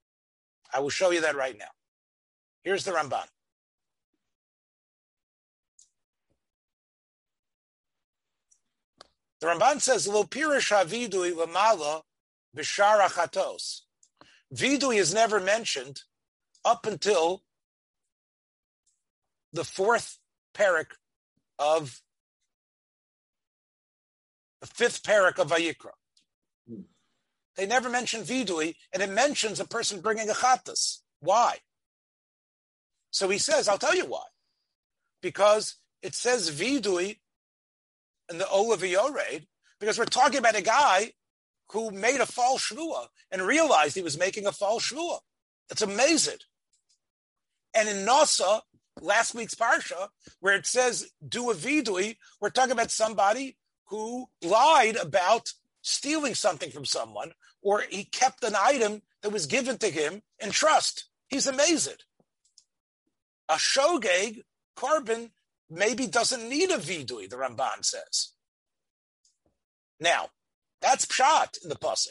[0.74, 1.70] I will show you that right now.
[2.62, 3.26] Here's the Ramban.
[9.46, 12.02] The Ramban says, "Lo pirish havidui lamala
[12.56, 13.82] b'shara chatos."
[14.52, 16.02] Vidui is never mentioned
[16.64, 17.44] up until
[19.52, 20.18] the fourth
[20.52, 20.96] parak
[21.60, 22.02] of
[24.60, 25.92] the fifth parak of Vayikra.
[26.68, 26.80] Hmm.
[27.54, 31.02] They never mention vidui, and it mentions a person bringing a chatas.
[31.20, 31.58] Why?
[33.12, 34.24] So he says, I'll tell you why.
[35.22, 37.18] Because it says vidui
[38.30, 39.46] in the Oleh V'yored,
[39.80, 41.12] because we're talking about a guy
[41.72, 45.18] who made a false shvua and realized he was making a false shvua.
[45.70, 46.38] It's amazing.
[47.74, 48.60] And in Nasa,
[49.00, 50.08] last week's parsha,
[50.40, 53.56] where it says do a vidui, we're talking about somebody
[53.86, 55.52] who lied about
[55.82, 60.50] stealing something from someone, or he kept an item that was given to him in
[60.50, 61.06] trust.
[61.28, 61.96] He's amazing.
[63.48, 64.42] A shogeg,
[64.76, 65.30] korban,
[65.70, 68.32] maybe doesn't need a vidui, the Ramban says.
[70.00, 70.28] Now,
[70.80, 72.08] that's pshat in the pasuk.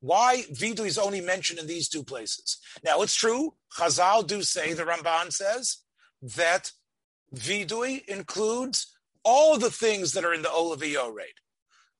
[0.00, 2.58] Why vidui is only mentioned in these two places?
[2.82, 3.54] Now, it's true.
[3.78, 5.78] Chazal do say, the Ramban says,
[6.22, 6.72] that
[7.34, 11.38] vidui includes all the things that are in the Oleh V'yored.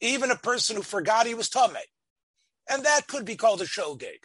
[0.00, 1.76] Even a person who forgot he was Tameh.
[2.68, 4.24] And that could be called a shogeg.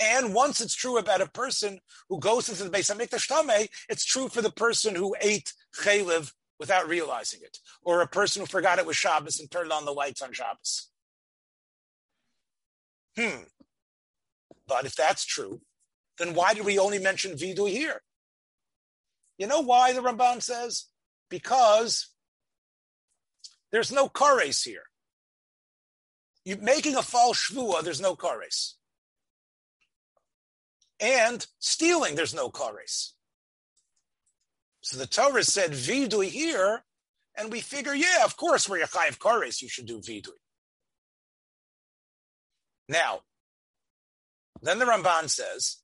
[0.00, 3.68] And once it's true about a person who goes into the base of Mikdash Tameh,
[3.88, 8.46] it's true for the person who ate chaylev without realizing it, or a person who
[8.46, 10.90] forgot it was Shabbos and turned on the lights on Shabbos.
[13.16, 13.44] Hmm.
[14.66, 15.60] But if that's true,
[16.18, 18.02] then why did we only mention vidu here?
[19.38, 20.86] You know why the Ramban says?
[21.30, 22.08] Because
[23.70, 24.82] there's no kares here.
[26.44, 28.74] You're making a false shvua, there's no kares.
[31.00, 33.12] And stealing, there's no kares.
[34.80, 36.84] So the Torah said vidui here,
[37.36, 40.32] and we figure, yeah, of course, where you're chayiv kares, you should do vidui.
[42.88, 43.20] Now,
[44.62, 45.76] then the Ramban says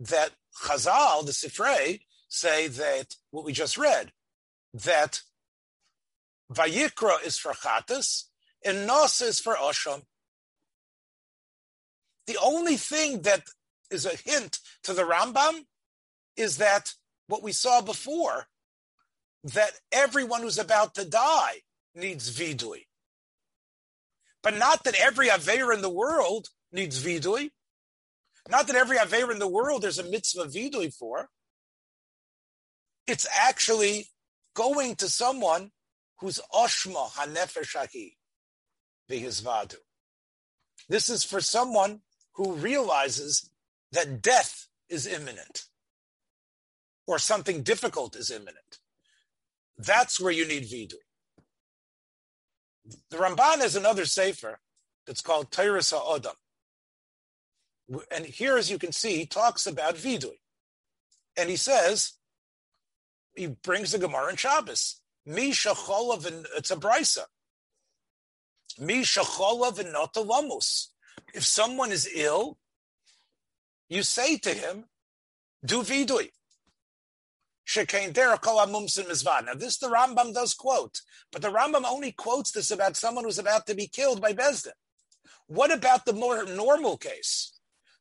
[0.00, 0.30] that
[0.64, 4.12] Chazal, the Sifrei, say that what we just read,
[4.74, 5.22] that
[6.52, 8.24] Vayikra is for Chatas
[8.64, 10.02] and Nos is for Osham.
[12.26, 13.44] The only thing that
[13.92, 15.64] is a hint to the Rambam
[16.36, 16.94] is that
[17.28, 18.46] what we saw before,
[19.44, 21.60] that everyone who's about to die
[21.94, 22.86] needs vidui.
[24.42, 27.50] But not that every Aveir in the world needs vidui.
[28.48, 31.28] Not that every Aveir in the world there's a mitzvah vidui for.
[33.06, 34.08] It's actually
[34.54, 35.70] going to someone
[36.18, 37.76] who's Oshma Hanefesh
[39.10, 39.76] Vihizvadu.
[40.88, 42.00] This is for someone
[42.34, 43.50] who realizes
[43.92, 45.64] that death is imminent
[47.06, 48.78] or something difficult is imminent.
[49.78, 50.94] That's where you need vidui.
[53.10, 54.60] The Ramban has another sefer
[55.06, 56.34] that's called Toras Odam.
[58.10, 60.38] And here, as you can see, he talks about vidui.
[61.36, 62.12] And he says,
[63.34, 65.00] he brings the Gemara in Shabbos.
[65.26, 67.24] Mi shacholav, it's a brisa.
[68.78, 70.16] Mi shacholav and not
[71.34, 72.58] If someone is ill,
[73.92, 74.84] you say to him,
[75.64, 76.30] do vidui.
[77.76, 83.38] Now, this the Rambam does quote, but the Rambam only quotes this about someone who's
[83.38, 84.72] about to be killed by Bezdin.
[85.46, 87.58] What about the more normal case?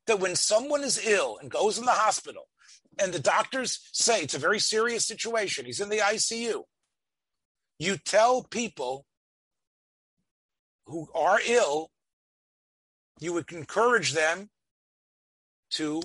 [0.08, 2.48] That when someone is ill and goes in the hospital,
[2.98, 6.64] and the doctors say it's a very serious situation, he's in the ICU,
[7.80, 9.06] you tell people
[10.86, 11.92] who are ill,
[13.20, 14.50] you would encourage them
[15.72, 16.02] to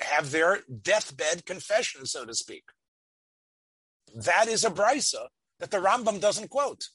[0.00, 2.64] have their deathbed confession, so to speak.
[4.14, 5.28] That is a brisa
[5.60, 6.88] that the Rambam doesn't quote.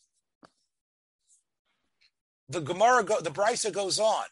[2.49, 4.25] The Gemara, go, the brisa goes on.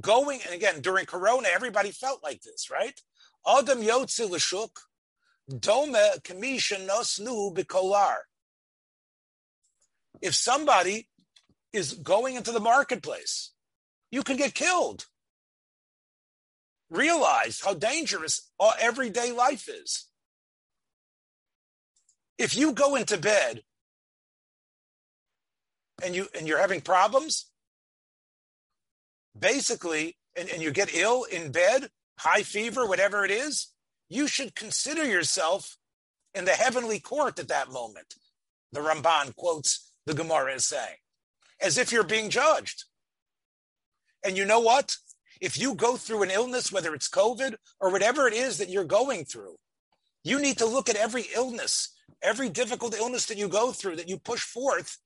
[0.00, 2.98] Going and again during Corona, everybody felt like this, right?
[3.46, 4.70] Adam yotzi l'shuk,
[5.48, 8.16] dome kamisha nosnu bikolar.
[10.22, 11.08] If somebody
[11.72, 13.52] is going into the marketplace,
[14.10, 15.06] you can get killed.
[16.90, 20.06] Realize how dangerous our everyday life is.
[22.36, 23.62] If you go into bed
[26.02, 27.46] and you and you're having problems,
[29.38, 33.68] basically, and, and you get ill in bed, high fever, whatever it is,
[34.08, 35.76] you should consider yourself
[36.34, 38.14] in the heavenly court at that moment.
[38.72, 40.96] The Ramban quotes the Gemara as saying,
[41.60, 42.84] as if you're being judged.
[44.24, 44.96] And you know what?
[45.40, 48.84] If you go through an illness, whether it's COVID or whatever it is that you're
[48.84, 49.56] going through,
[50.22, 54.08] you need to look at every illness, every difficult illness that you go through, that
[54.08, 54.98] you push forth,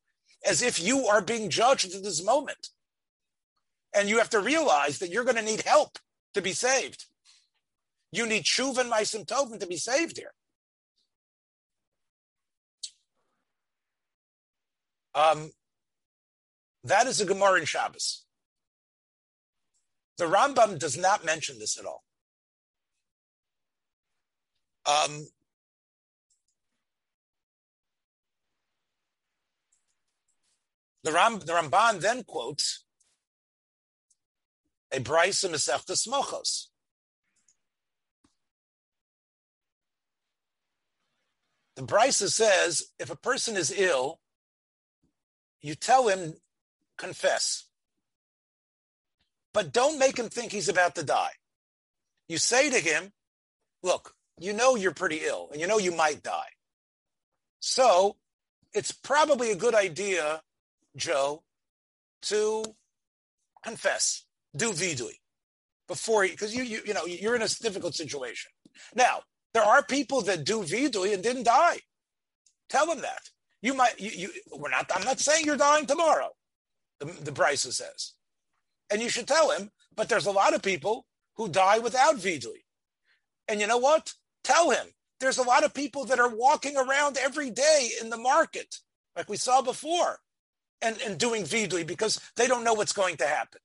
[0.45, 2.69] as if you are being judged at this moment.
[3.95, 5.99] And you have to realize that you're going to need help
[6.35, 7.07] to be saved.
[8.11, 10.33] You need shuv and maisim to be saved here.
[15.15, 15.51] Um,
[16.83, 18.24] that is a Gemara in Shabbos.
[20.17, 22.05] The Rambam does not mention this at all.
[24.87, 25.27] Um,
[31.03, 32.85] the, Ram, the Ramban then quotes
[34.93, 36.67] a Brisa Masechta Smochos.
[41.77, 44.21] The Brisa says if a person is ill,
[45.61, 46.35] you tell him,
[46.97, 47.65] confess.
[49.55, 51.31] But don't make him think he's about to die.
[52.29, 53.13] You say to him,
[53.83, 56.51] look, you know you're pretty ill and you know you might die.
[57.61, 58.17] So
[58.75, 60.43] it's probably a good idea,
[60.97, 61.45] Joe,
[62.23, 62.65] to
[63.63, 64.27] confess,
[64.57, 65.15] do vidui
[65.87, 68.51] before, because you, you, you know, you're in a difficult situation.
[68.95, 69.21] Now,
[69.53, 71.79] there are people that do vidui and didn't die.
[72.69, 73.31] Tell them that.
[73.63, 76.31] You might, you, you, we're not, I'm not saying you're dying tomorrow,
[76.99, 78.14] the, the Brisa says.
[78.95, 82.63] And you should tell him, but there's a lot of people who die without vidui.
[83.49, 84.15] And you know what?
[84.45, 84.87] Tell him.
[85.19, 88.77] There's a lot of people that are walking around every day in the market,
[89.17, 90.21] like we saw before,
[90.81, 93.61] and, and doing vidui because they don't know what's going to happen.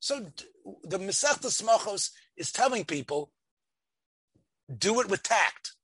[0.00, 0.32] So
[0.82, 3.30] the Masechta Smachos is telling people,
[4.76, 5.76] do it with tact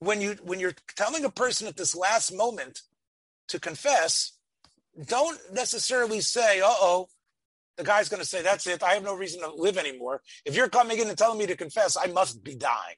[0.00, 2.82] when you when you're telling a person at this last moment
[3.48, 4.32] to confess,
[5.06, 7.08] don't necessarily say, "Uh oh."
[7.78, 8.82] The guy's going to say, "That's it.
[8.82, 11.56] I have no reason to live anymore." If you're coming in and telling me to
[11.56, 12.96] confess, I must be dying.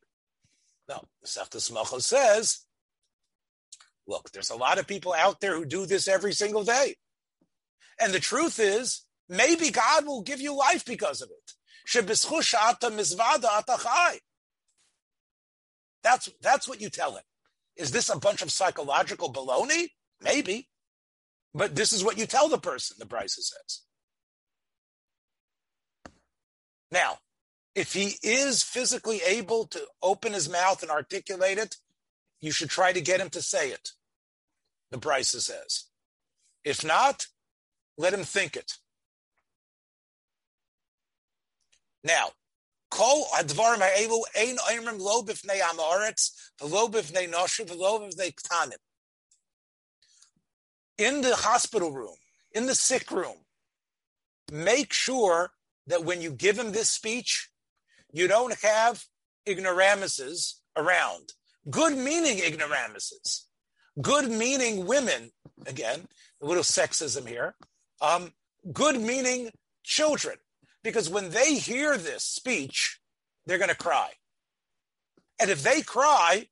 [0.88, 2.64] No, Sefta Smocho says,
[4.06, 6.96] "Look, there's a lot of people out there who do this every single day,
[7.98, 11.52] and the truth is, maybe God will give you life because of it."
[16.02, 17.24] That's that's what you tell him.
[17.76, 19.88] Is this a bunch of psychological baloney?
[20.20, 20.68] Maybe.
[21.52, 23.82] But this is what you tell the person, the Brisa says.
[26.90, 27.18] Now,
[27.74, 31.76] if he is physically able to open his mouth and articulate it,
[32.40, 33.90] you should try to get him to say it,
[34.90, 35.84] the Brisa says.
[36.64, 37.26] If not,
[37.96, 38.72] let him think it.
[42.02, 42.30] Now.
[50.98, 52.16] In the hospital room,
[52.52, 53.36] in the sick room,
[54.50, 55.52] make sure
[55.90, 57.50] that when you give him this speech,
[58.12, 59.04] you don't have
[59.46, 61.32] ignoramuses around.
[61.68, 63.46] Good meaning ignoramuses.
[64.00, 65.30] Good meaning women,
[65.66, 66.06] again,
[66.40, 67.54] a little sexism here.
[68.00, 68.32] Um,
[68.72, 69.50] good meaning
[69.82, 70.36] children
[70.82, 73.00] because when they hear this speech,
[73.46, 74.10] they're going to cry.
[75.40, 76.46] And if they cry,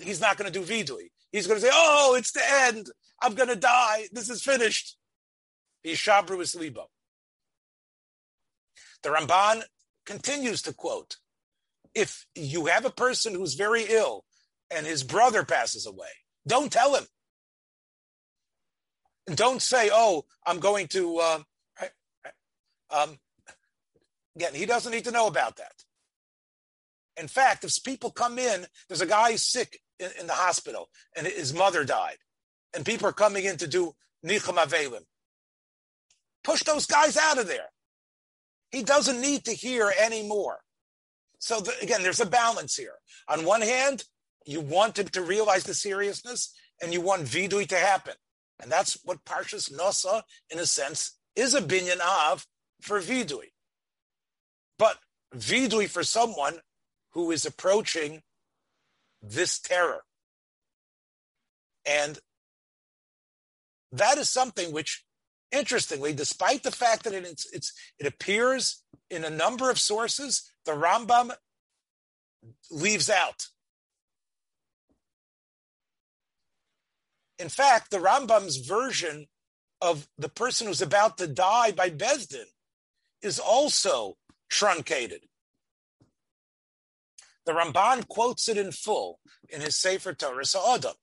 [0.00, 1.10] he's not going to do vidui.
[1.32, 2.86] He's going to say, "Oh, it's the end.
[3.20, 4.08] I'm going to die.
[4.12, 4.96] This is finished."
[5.84, 6.88] Yishabru is libo.
[9.02, 9.62] The Ramban
[10.06, 11.16] continues to quote:
[11.94, 14.24] "If you have a person who's very ill
[14.70, 16.08] and his brother passes away,
[16.46, 17.06] don't tell him.
[19.34, 21.42] Don't say, "Oh, I'm going to." Uh,
[22.90, 23.18] um,
[24.36, 25.72] again, he doesn't need to know about that.
[27.16, 31.26] In fact, if people come in, there's a guy sick in, in the hospital and
[31.26, 32.18] his mother died,
[32.74, 33.92] and people are coming in to do
[34.24, 35.02] nicham avelim.
[36.44, 37.70] Push those guys out of there.
[38.72, 40.60] He doesn't need to hear anymore.
[41.38, 42.94] So the, again, there's a balance here.
[43.28, 44.04] On one hand,
[44.46, 46.52] you want him to realize the seriousness,
[46.82, 48.14] and you want vidui to happen,
[48.60, 52.46] and that's what Parshas Nosa, in a sense, is a binyan of
[52.80, 53.52] for vidui.
[54.78, 54.98] But
[55.34, 56.58] vidui for someone
[57.12, 58.22] who is approaching
[59.20, 60.02] this terror.
[61.86, 62.18] And
[63.92, 65.04] that is something which,
[65.52, 70.72] interestingly, despite the fact that it's, it's, it appears in a number of sources, the
[70.72, 71.32] Rambam
[72.70, 73.46] leaves out.
[77.38, 79.26] In fact, the Rambam's version
[79.80, 82.46] of the person who's about to die by Bezdin
[83.20, 84.16] is also
[84.48, 85.22] truncated.
[87.44, 90.94] The Ramban quotes it in full in his Sefer Toras Ha'adam.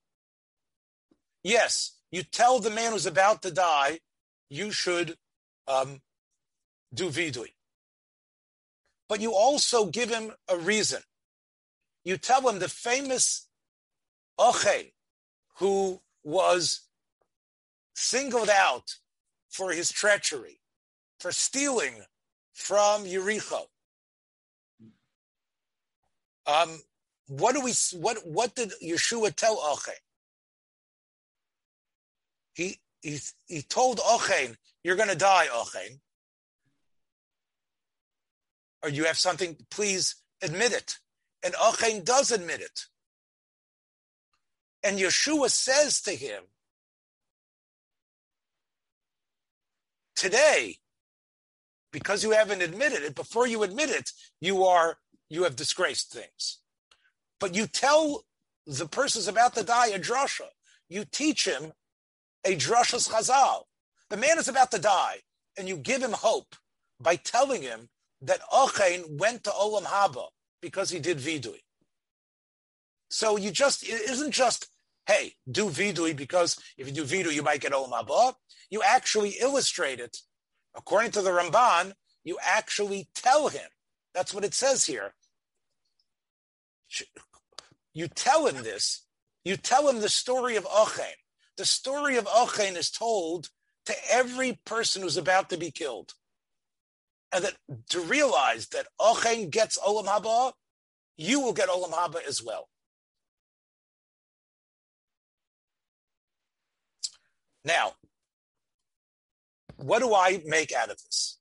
[1.43, 3.99] Yes, you tell the man who's about to die,
[4.49, 5.17] you should
[5.67, 6.01] um,
[6.93, 7.53] do vidui.
[9.07, 11.01] But you also give him a reason.
[12.03, 13.47] You tell him the famous
[14.39, 14.91] Ochen,
[15.57, 16.81] who was
[17.93, 18.95] singled out
[19.49, 20.61] for his treachery,
[21.19, 21.95] for stealing
[22.53, 23.63] from Yericho.
[26.47, 26.81] Um,
[27.27, 27.73] what do we?
[27.93, 29.93] What what did Yeshua tell Ochen?
[32.53, 35.99] He he he told Ochen, "You're going to die, Ochen,
[38.83, 39.57] or you have something.
[39.69, 40.97] Please admit it."
[41.43, 42.85] And Ochen does admit it.
[44.83, 46.43] And Yeshua says to him,
[50.19, 50.75] today,
[51.91, 54.97] because you haven't admitted it, before you admit it, you are
[55.29, 56.59] you have disgraced things.
[57.39, 58.25] But you tell
[58.65, 60.49] the person's about to die a drasha.
[60.89, 61.71] You teach him
[62.45, 63.63] a drashas chazal.
[64.09, 65.19] The man is about to die,
[65.57, 66.55] and you give him hope
[66.99, 67.89] by telling him
[68.21, 70.27] that Ochen went to Olam Haba
[70.61, 71.61] because he did vidui.
[73.09, 74.67] So you just it isn't just
[75.07, 78.33] hey do vidui because if you do vidui you might get Olam Haba.
[78.69, 80.17] You actually illustrate it
[80.75, 81.93] according to the Ramban.
[82.23, 83.67] You actually tell him.
[84.13, 85.13] That's what it says here.
[87.93, 89.05] You tell him this.
[89.43, 91.13] You tell him the story of Ochen.
[91.59, 93.49] The story of Ochen is told
[93.85, 96.13] to every person who's about to be killed.
[97.33, 97.55] And that
[97.89, 100.53] to realize that Ochen gets Olam Haba,
[101.17, 102.69] you will get Olam Haba as well.
[107.65, 107.91] Now,
[109.75, 111.39] what do I make out of this?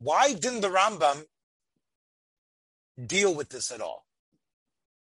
[0.00, 1.24] Why didn't the Rambam
[3.06, 4.04] deal with this at all?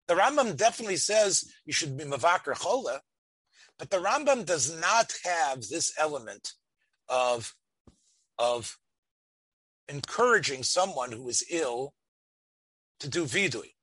[0.07, 3.01] The Rambam definitely says you should be Mavakar Chola,
[3.79, 6.53] but the Rambam does not have this element
[7.07, 7.55] of,
[8.37, 8.77] of
[9.87, 11.93] encouraging someone who is ill
[12.99, 13.73] to do vidui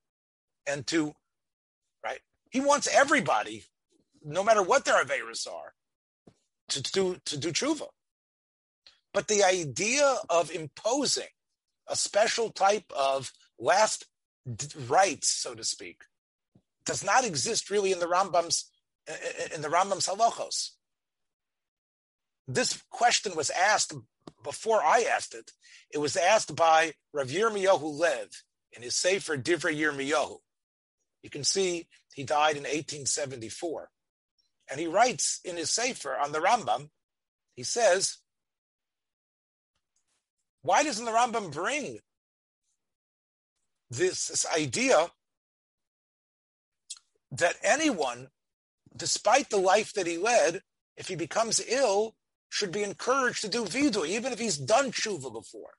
[0.69, 1.15] and to,
[2.05, 2.21] right?
[2.51, 3.65] He wants everybody,
[4.23, 5.73] no matter what their Averas are,
[6.69, 7.89] to do, to do tshuva.
[9.15, 11.29] But the idea of imposing
[11.89, 14.07] a special type of last
[14.89, 16.03] rites, so to speak,
[16.85, 18.71] does not exist really in the Rambam's
[19.55, 20.71] in the Rambam's halachos.
[22.49, 23.95] This question was asked
[24.43, 25.51] before I asked it.
[25.93, 28.29] It was asked by Rav Yirmiyahu Lev
[28.73, 30.39] in his Sefer Divrei Yirmiyahu.
[31.23, 33.91] You can see he died in 1874.
[34.71, 36.91] And he writes in his Sefer on the Rambam,
[37.55, 38.19] he says,
[40.63, 42.01] why doesn't the Rambam bring
[43.91, 45.07] this, this idea
[47.33, 48.29] that anyone
[48.97, 50.63] despite the life that he led,
[50.97, 52.15] if he becomes ill,
[52.49, 55.75] should be encouraged to do vidu, even if he's done tshuva before.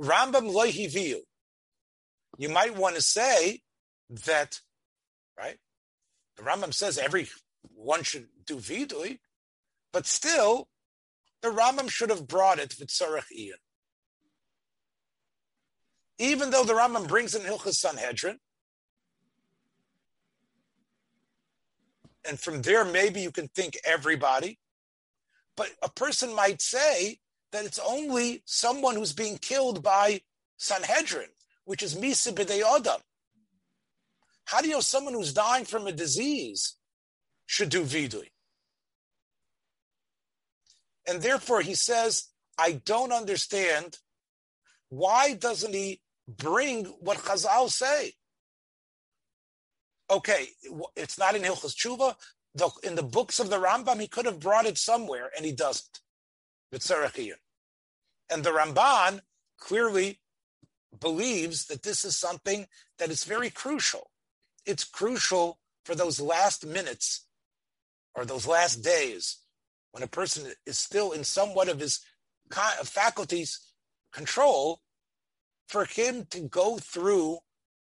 [0.00, 1.20] Rambam loihiviu.
[2.38, 3.60] You might want to say
[4.26, 4.60] that,
[5.38, 5.58] right?
[6.36, 7.28] The Rambam says every
[7.74, 9.20] one should do vidui,
[9.92, 10.68] but still,
[11.42, 13.52] the Rambam should have brought it v'tzarech iyan.
[16.18, 18.38] Even though the Rambam brings in Hilchas Sanhedrin,
[22.28, 24.58] and from there maybe you can think everybody.
[25.56, 27.18] But a person might say
[27.52, 30.22] that it's only someone who's being killed by
[30.56, 31.28] Sanhedrin,
[31.64, 32.62] which is Misa B'dei
[34.44, 36.76] How do you know someone who's dying from a disease
[37.46, 38.30] should do vidui?
[41.06, 43.98] And therefore he says, I don't understand
[44.88, 48.14] why doesn't he bring what Chazal say?
[50.10, 50.48] Okay,
[50.96, 52.16] it's not in Hilchas Tshuva.
[52.54, 55.52] Though in the books of the Rambam, he could have brought it somewhere, and he
[55.52, 56.00] doesn't.
[58.30, 59.20] And the Ramban
[59.58, 60.20] clearly
[61.00, 62.66] believes that this is something
[62.98, 64.10] that is very crucial.
[64.64, 67.26] It's crucial for those last minutes
[68.14, 69.38] or those last days
[69.90, 72.00] when a person is still in somewhat of his
[72.84, 73.60] faculties
[74.12, 74.80] control
[75.68, 77.38] for him to go through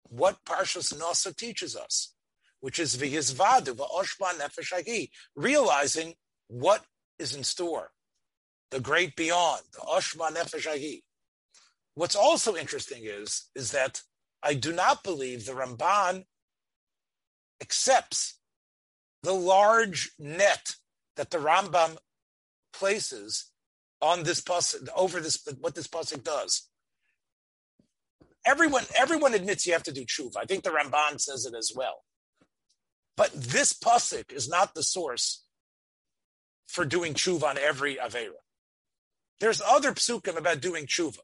[0.04, 2.14] what Parshas Nasa teaches us,
[2.60, 6.16] which is v'yizvadu v'oshba nefesh realizing
[6.48, 6.84] what
[7.18, 7.92] is in store,
[8.72, 11.02] the great beyond, the oshma nefesh
[11.96, 14.02] What's also interesting is, is that
[14.42, 16.24] I do not believe the Ramban
[17.62, 18.40] accepts
[19.24, 20.76] the large net
[21.18, 21.98] that the Rambam
[22.72, 23.52] places
[24.02, 26.69] on this pasuk over this what this pasuk does.
[28.46, 30.38] Everyone, everyone admits you have to do tshuva.
[30.38, 32.04] I think the Ramban says it as well.
[33.18, 35.44] But this pasuk is not the source
[36.68, 38.40] for doing tshuva on every avera.
[39.40, 41.20] There's other psukim about doing tshuva.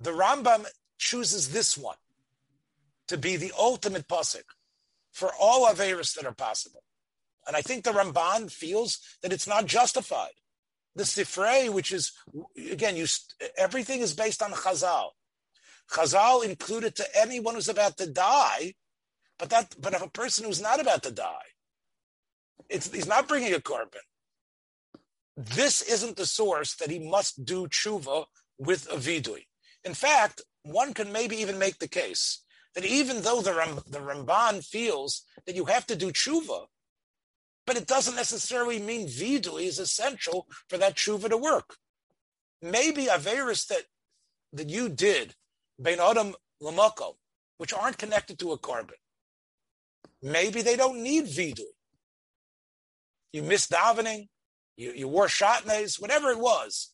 [0.00, 0.66] The Rambam
[0.98, 1.96] chooses this one
[3.08, 4.44] to be the ultimate pasuk
[5.12, 6.82] for all averas that are possible.
[7.46, 10.32] And I think the Ramban feels that it's not justified.
[10.94, 12.12] The Sifrei, which is
[12.70, 13.06] again, you
[13.56, 15.10] everything is based on Chazal.
[15.90, 18.74] Chazal included to anyone who's about to die,
[19.38, 21.48] but that but if a person who's not about to die,
[22.68, 24.04] it's, he's not bringing a korban.
[25.36, 28.26] This isn't the source that he must do tshuva
[28.58, 29.44] with a vidui.
[29.84, 32.42] In fact, one can maybe even make the case
[32.74, 36.66] that even though the, Ram, the Ramban feels that you have to do tshuva,
[37.66, 41.76] but it doesn't necessarily mean vidui is essential for that tshuva to work.
[42.62, 43.84] Maybe Averis that
[44.52, 45.34] that you did,
[45.78, 47.14] Ben Adam Lamako,
[47.58, 49.00] which aren't connected to a korban.
[50.22, 51.64] maybe they don't need vidui.
[53.32, 54.28] You missed davening,
[54.76, 56.92] you, you wore shatnez, whatever it was.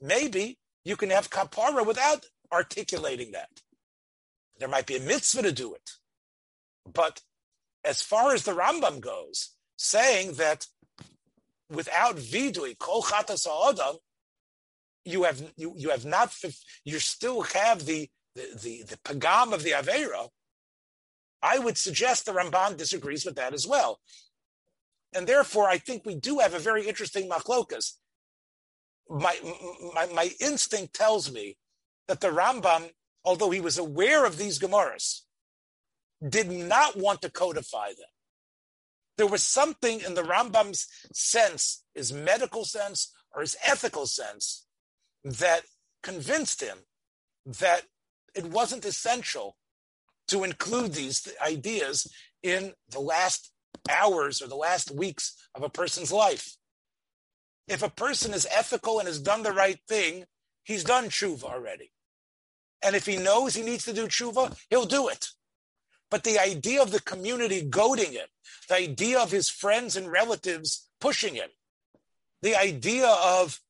[0.00, 3.50] Maybe you can have kapara without articulating that.
[4.58, 5.90] There might be a mitzvah to do it.
[6.92, 7.22] But
[7.84, 10.66] as far as the Rambam goes, saying that
[11.70, 13.96] without vidui, kol chatas adam,
[15.08, 16.34] you have you, you have not
[16.84, 20.28] you still have the the the, the pagam of the avera.
[21.42, 24.00] I would suggest the Ramban disagrees with that as well,
[25.14, 27.92] and therefore I think we do have a very interesting machlokas.
[29.08, 29.36] My,
[29.94, 31.56] my my instinct tells me
[32.08, 32.90] that the Rambam,
[33.24, 35.22] although he was aware of these Gemaras,
[36.26, 38.12] did not want to codify them
[39.18, 44.64] there was something in the Rambam's sense, his medical sense or his ethical sense,
[45.24, 45.62] that
[46.02, 46.78] convinced him
[47.46, 47.82] that
[48.34, 49.56] it wasn't essential
[50.28, 52.06] to include these ideas
[52.42, 53.52] in the last
[53.90, 56.56] hours or the last weeks of a person's life.
[57.66, 60.24] If a person is ethical and has done the right thing,
[60.64, 61.90] he's done tshuva already.
[62.82, 65.28] And if he knows he needs to do tshuva, he'll do it.
[66.10, 68.28] But the idea of the community goading him,
[68.68, 71.50] the idea of his friends and relatives pushing him,
[72.40, 73.60] the idea of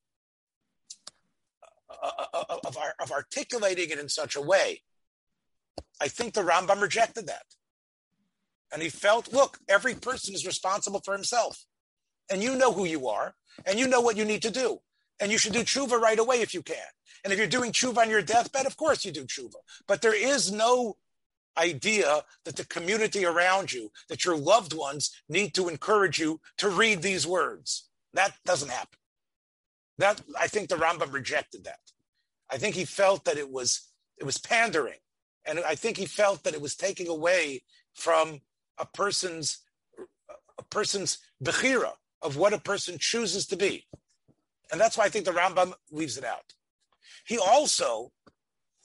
[2.01, 4.81] of, of articulating it in such a way,
[6.01, 7.45] I think the Rambam rejected that.
[8.71, 11.65] And he felt, look, every person is responsible for himself.
[12.31, 13.33] And you know who you are,
[13.65, 14.79] and you know what you need to do.
[15.19, 16.77] And you should do tshuva right away if you can.
[17.23, 19.55] And if you're doing tshuva on your deathbed, of course you do tshuva.
[19.87, 20.97] But there is no
[21.57, 26.69] idea that the community around you, that your loved ones need to encourage you to
[26.69, 27.89] read these words.
[28.13, 28.98] That doesn't happen.
[29.99, 31.79] That I think the Rambam rejected that.
[32.49, 34.99] I think he felt that it was it was pandering,
[35.45, 38.39] and I think he felt that it was taking away from
[38.77, 39.59] a person's
[40.57, 41.91] a person's bechira
[42.21, 43.87] of what a person chooses to be,
[44.71, 46.53] and that's why I think the Rambam leaves it out.
[47.25, 48.13] He also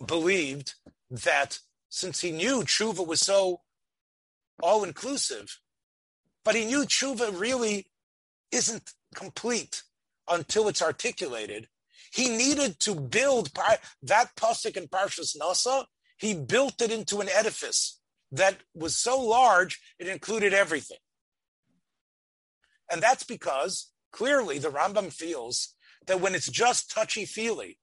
[0.05, 0.75] believed
[1.11, 1.61] that
[1.91, 3.61] since he knew tshuva was so
[4.61, 5.61] all inclusive,
[6.45, 7.87] but he knew tshuva really
[8.51, 9.85] isn't complete
[10.29, 11.69] until it's articulated.
[12.13, 13.51] He needed to build
[14.03, 15.87] that pasuk in Parshas Nasa.
[16.19, 18.01] He built it into an edifice
[18.31, 20.99] that was so large it included everything,
[22.91, 25.75] and that's because clearly the Rambam feels
[26.07, 27.79] that when it's just touchy feely,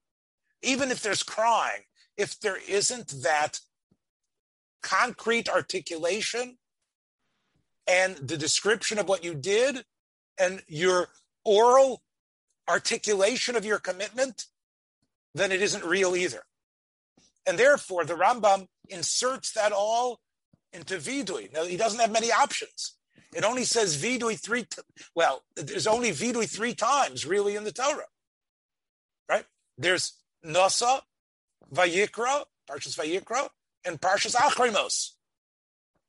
[0.62, 1.82] even if there's crying,
[2.16, 3.60] if there isn't that
[4.82, 6.58] concrete articulation
[7.86, 9.84] and the description of what you did
[10.38, 11.08] and your
[11.44, 12.02] oral
[12.68, 14.46] articulation of your commitment,
[15.34, 16.42] then it isn't real either.
[17.46, 20.20] And therefore, the Rambam inserts that all
[20.72, 21.52] into vidui.
[21.52, 22.96] Now, he doesn't have many options.
[23.34, 24.64] It only says vidui three.
[24.64, 24.82] T-
[25.14, 28.04] well, there's only vidui three times really in the Torah,
[29.28, 29.44] right?
[29.78, 31.00] There's Nasa,
[31.72, 33.48] Vayikra, Parshas Vayikra,
[33.84, 35.16] and Parshas Acharei Mos.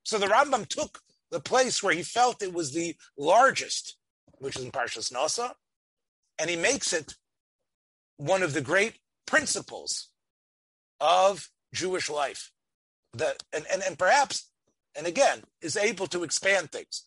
[0.03, 0.99] So the Rambam took
[1.31, 3.97] the place where he felt it was the largest,
[4.39, 5.53] which is in Parshas Nasa,
[6.39, 7.15] and he makes it
[8.17, 10.09] one of the great principles
[10.99, 12.51] of Jewish life.
[13.13, 14.49] That and, and, and perhaps,
[14.95, 17.03] and again, is able to expand things.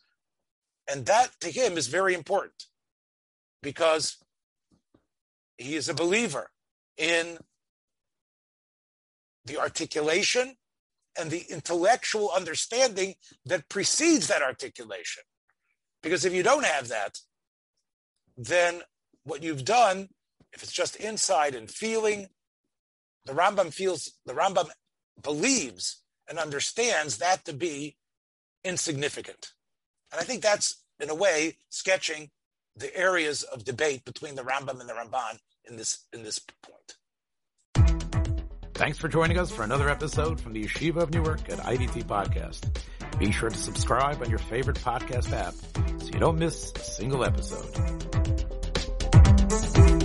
[0.89, 2.66] And that to him is very important
[3.62, 4.18] because
[5.59, 6.51] he is a believer
[6.97, 7.39] in
[9.45, 10.57] the articulation
[11.18, 13.14] and the intellectual understanding
[13.45, 15.22] that precedes that articulation.
[16.03, 17.18] Because if you don't have that,
[18.37, 18.83] then
[19.27, 20.09] what you've done,
[20.53, 22.29] if it's just inside and feeling,
[23.27, 24.70] the Rambam feels, the Rambam
[25.22, 27.97] believes and understands that to be
[28.64, 29.53] insignificant.
[30.12, 32.31] And I think that's, in a way, sketching
[32.77, 36.97] the areas of debate between the Rambam and the Ramban in this in this point.
[38.74, 42.79] Thanks for joining us for another episode from the Yeshiva of Newark at IDT Podcast.
[43.18, 45.55] Be sure to subscribe on your favorite podcast app
[46.03, 48.45] so you don't miss a single episode.
[49.49, 49.95] Thank you.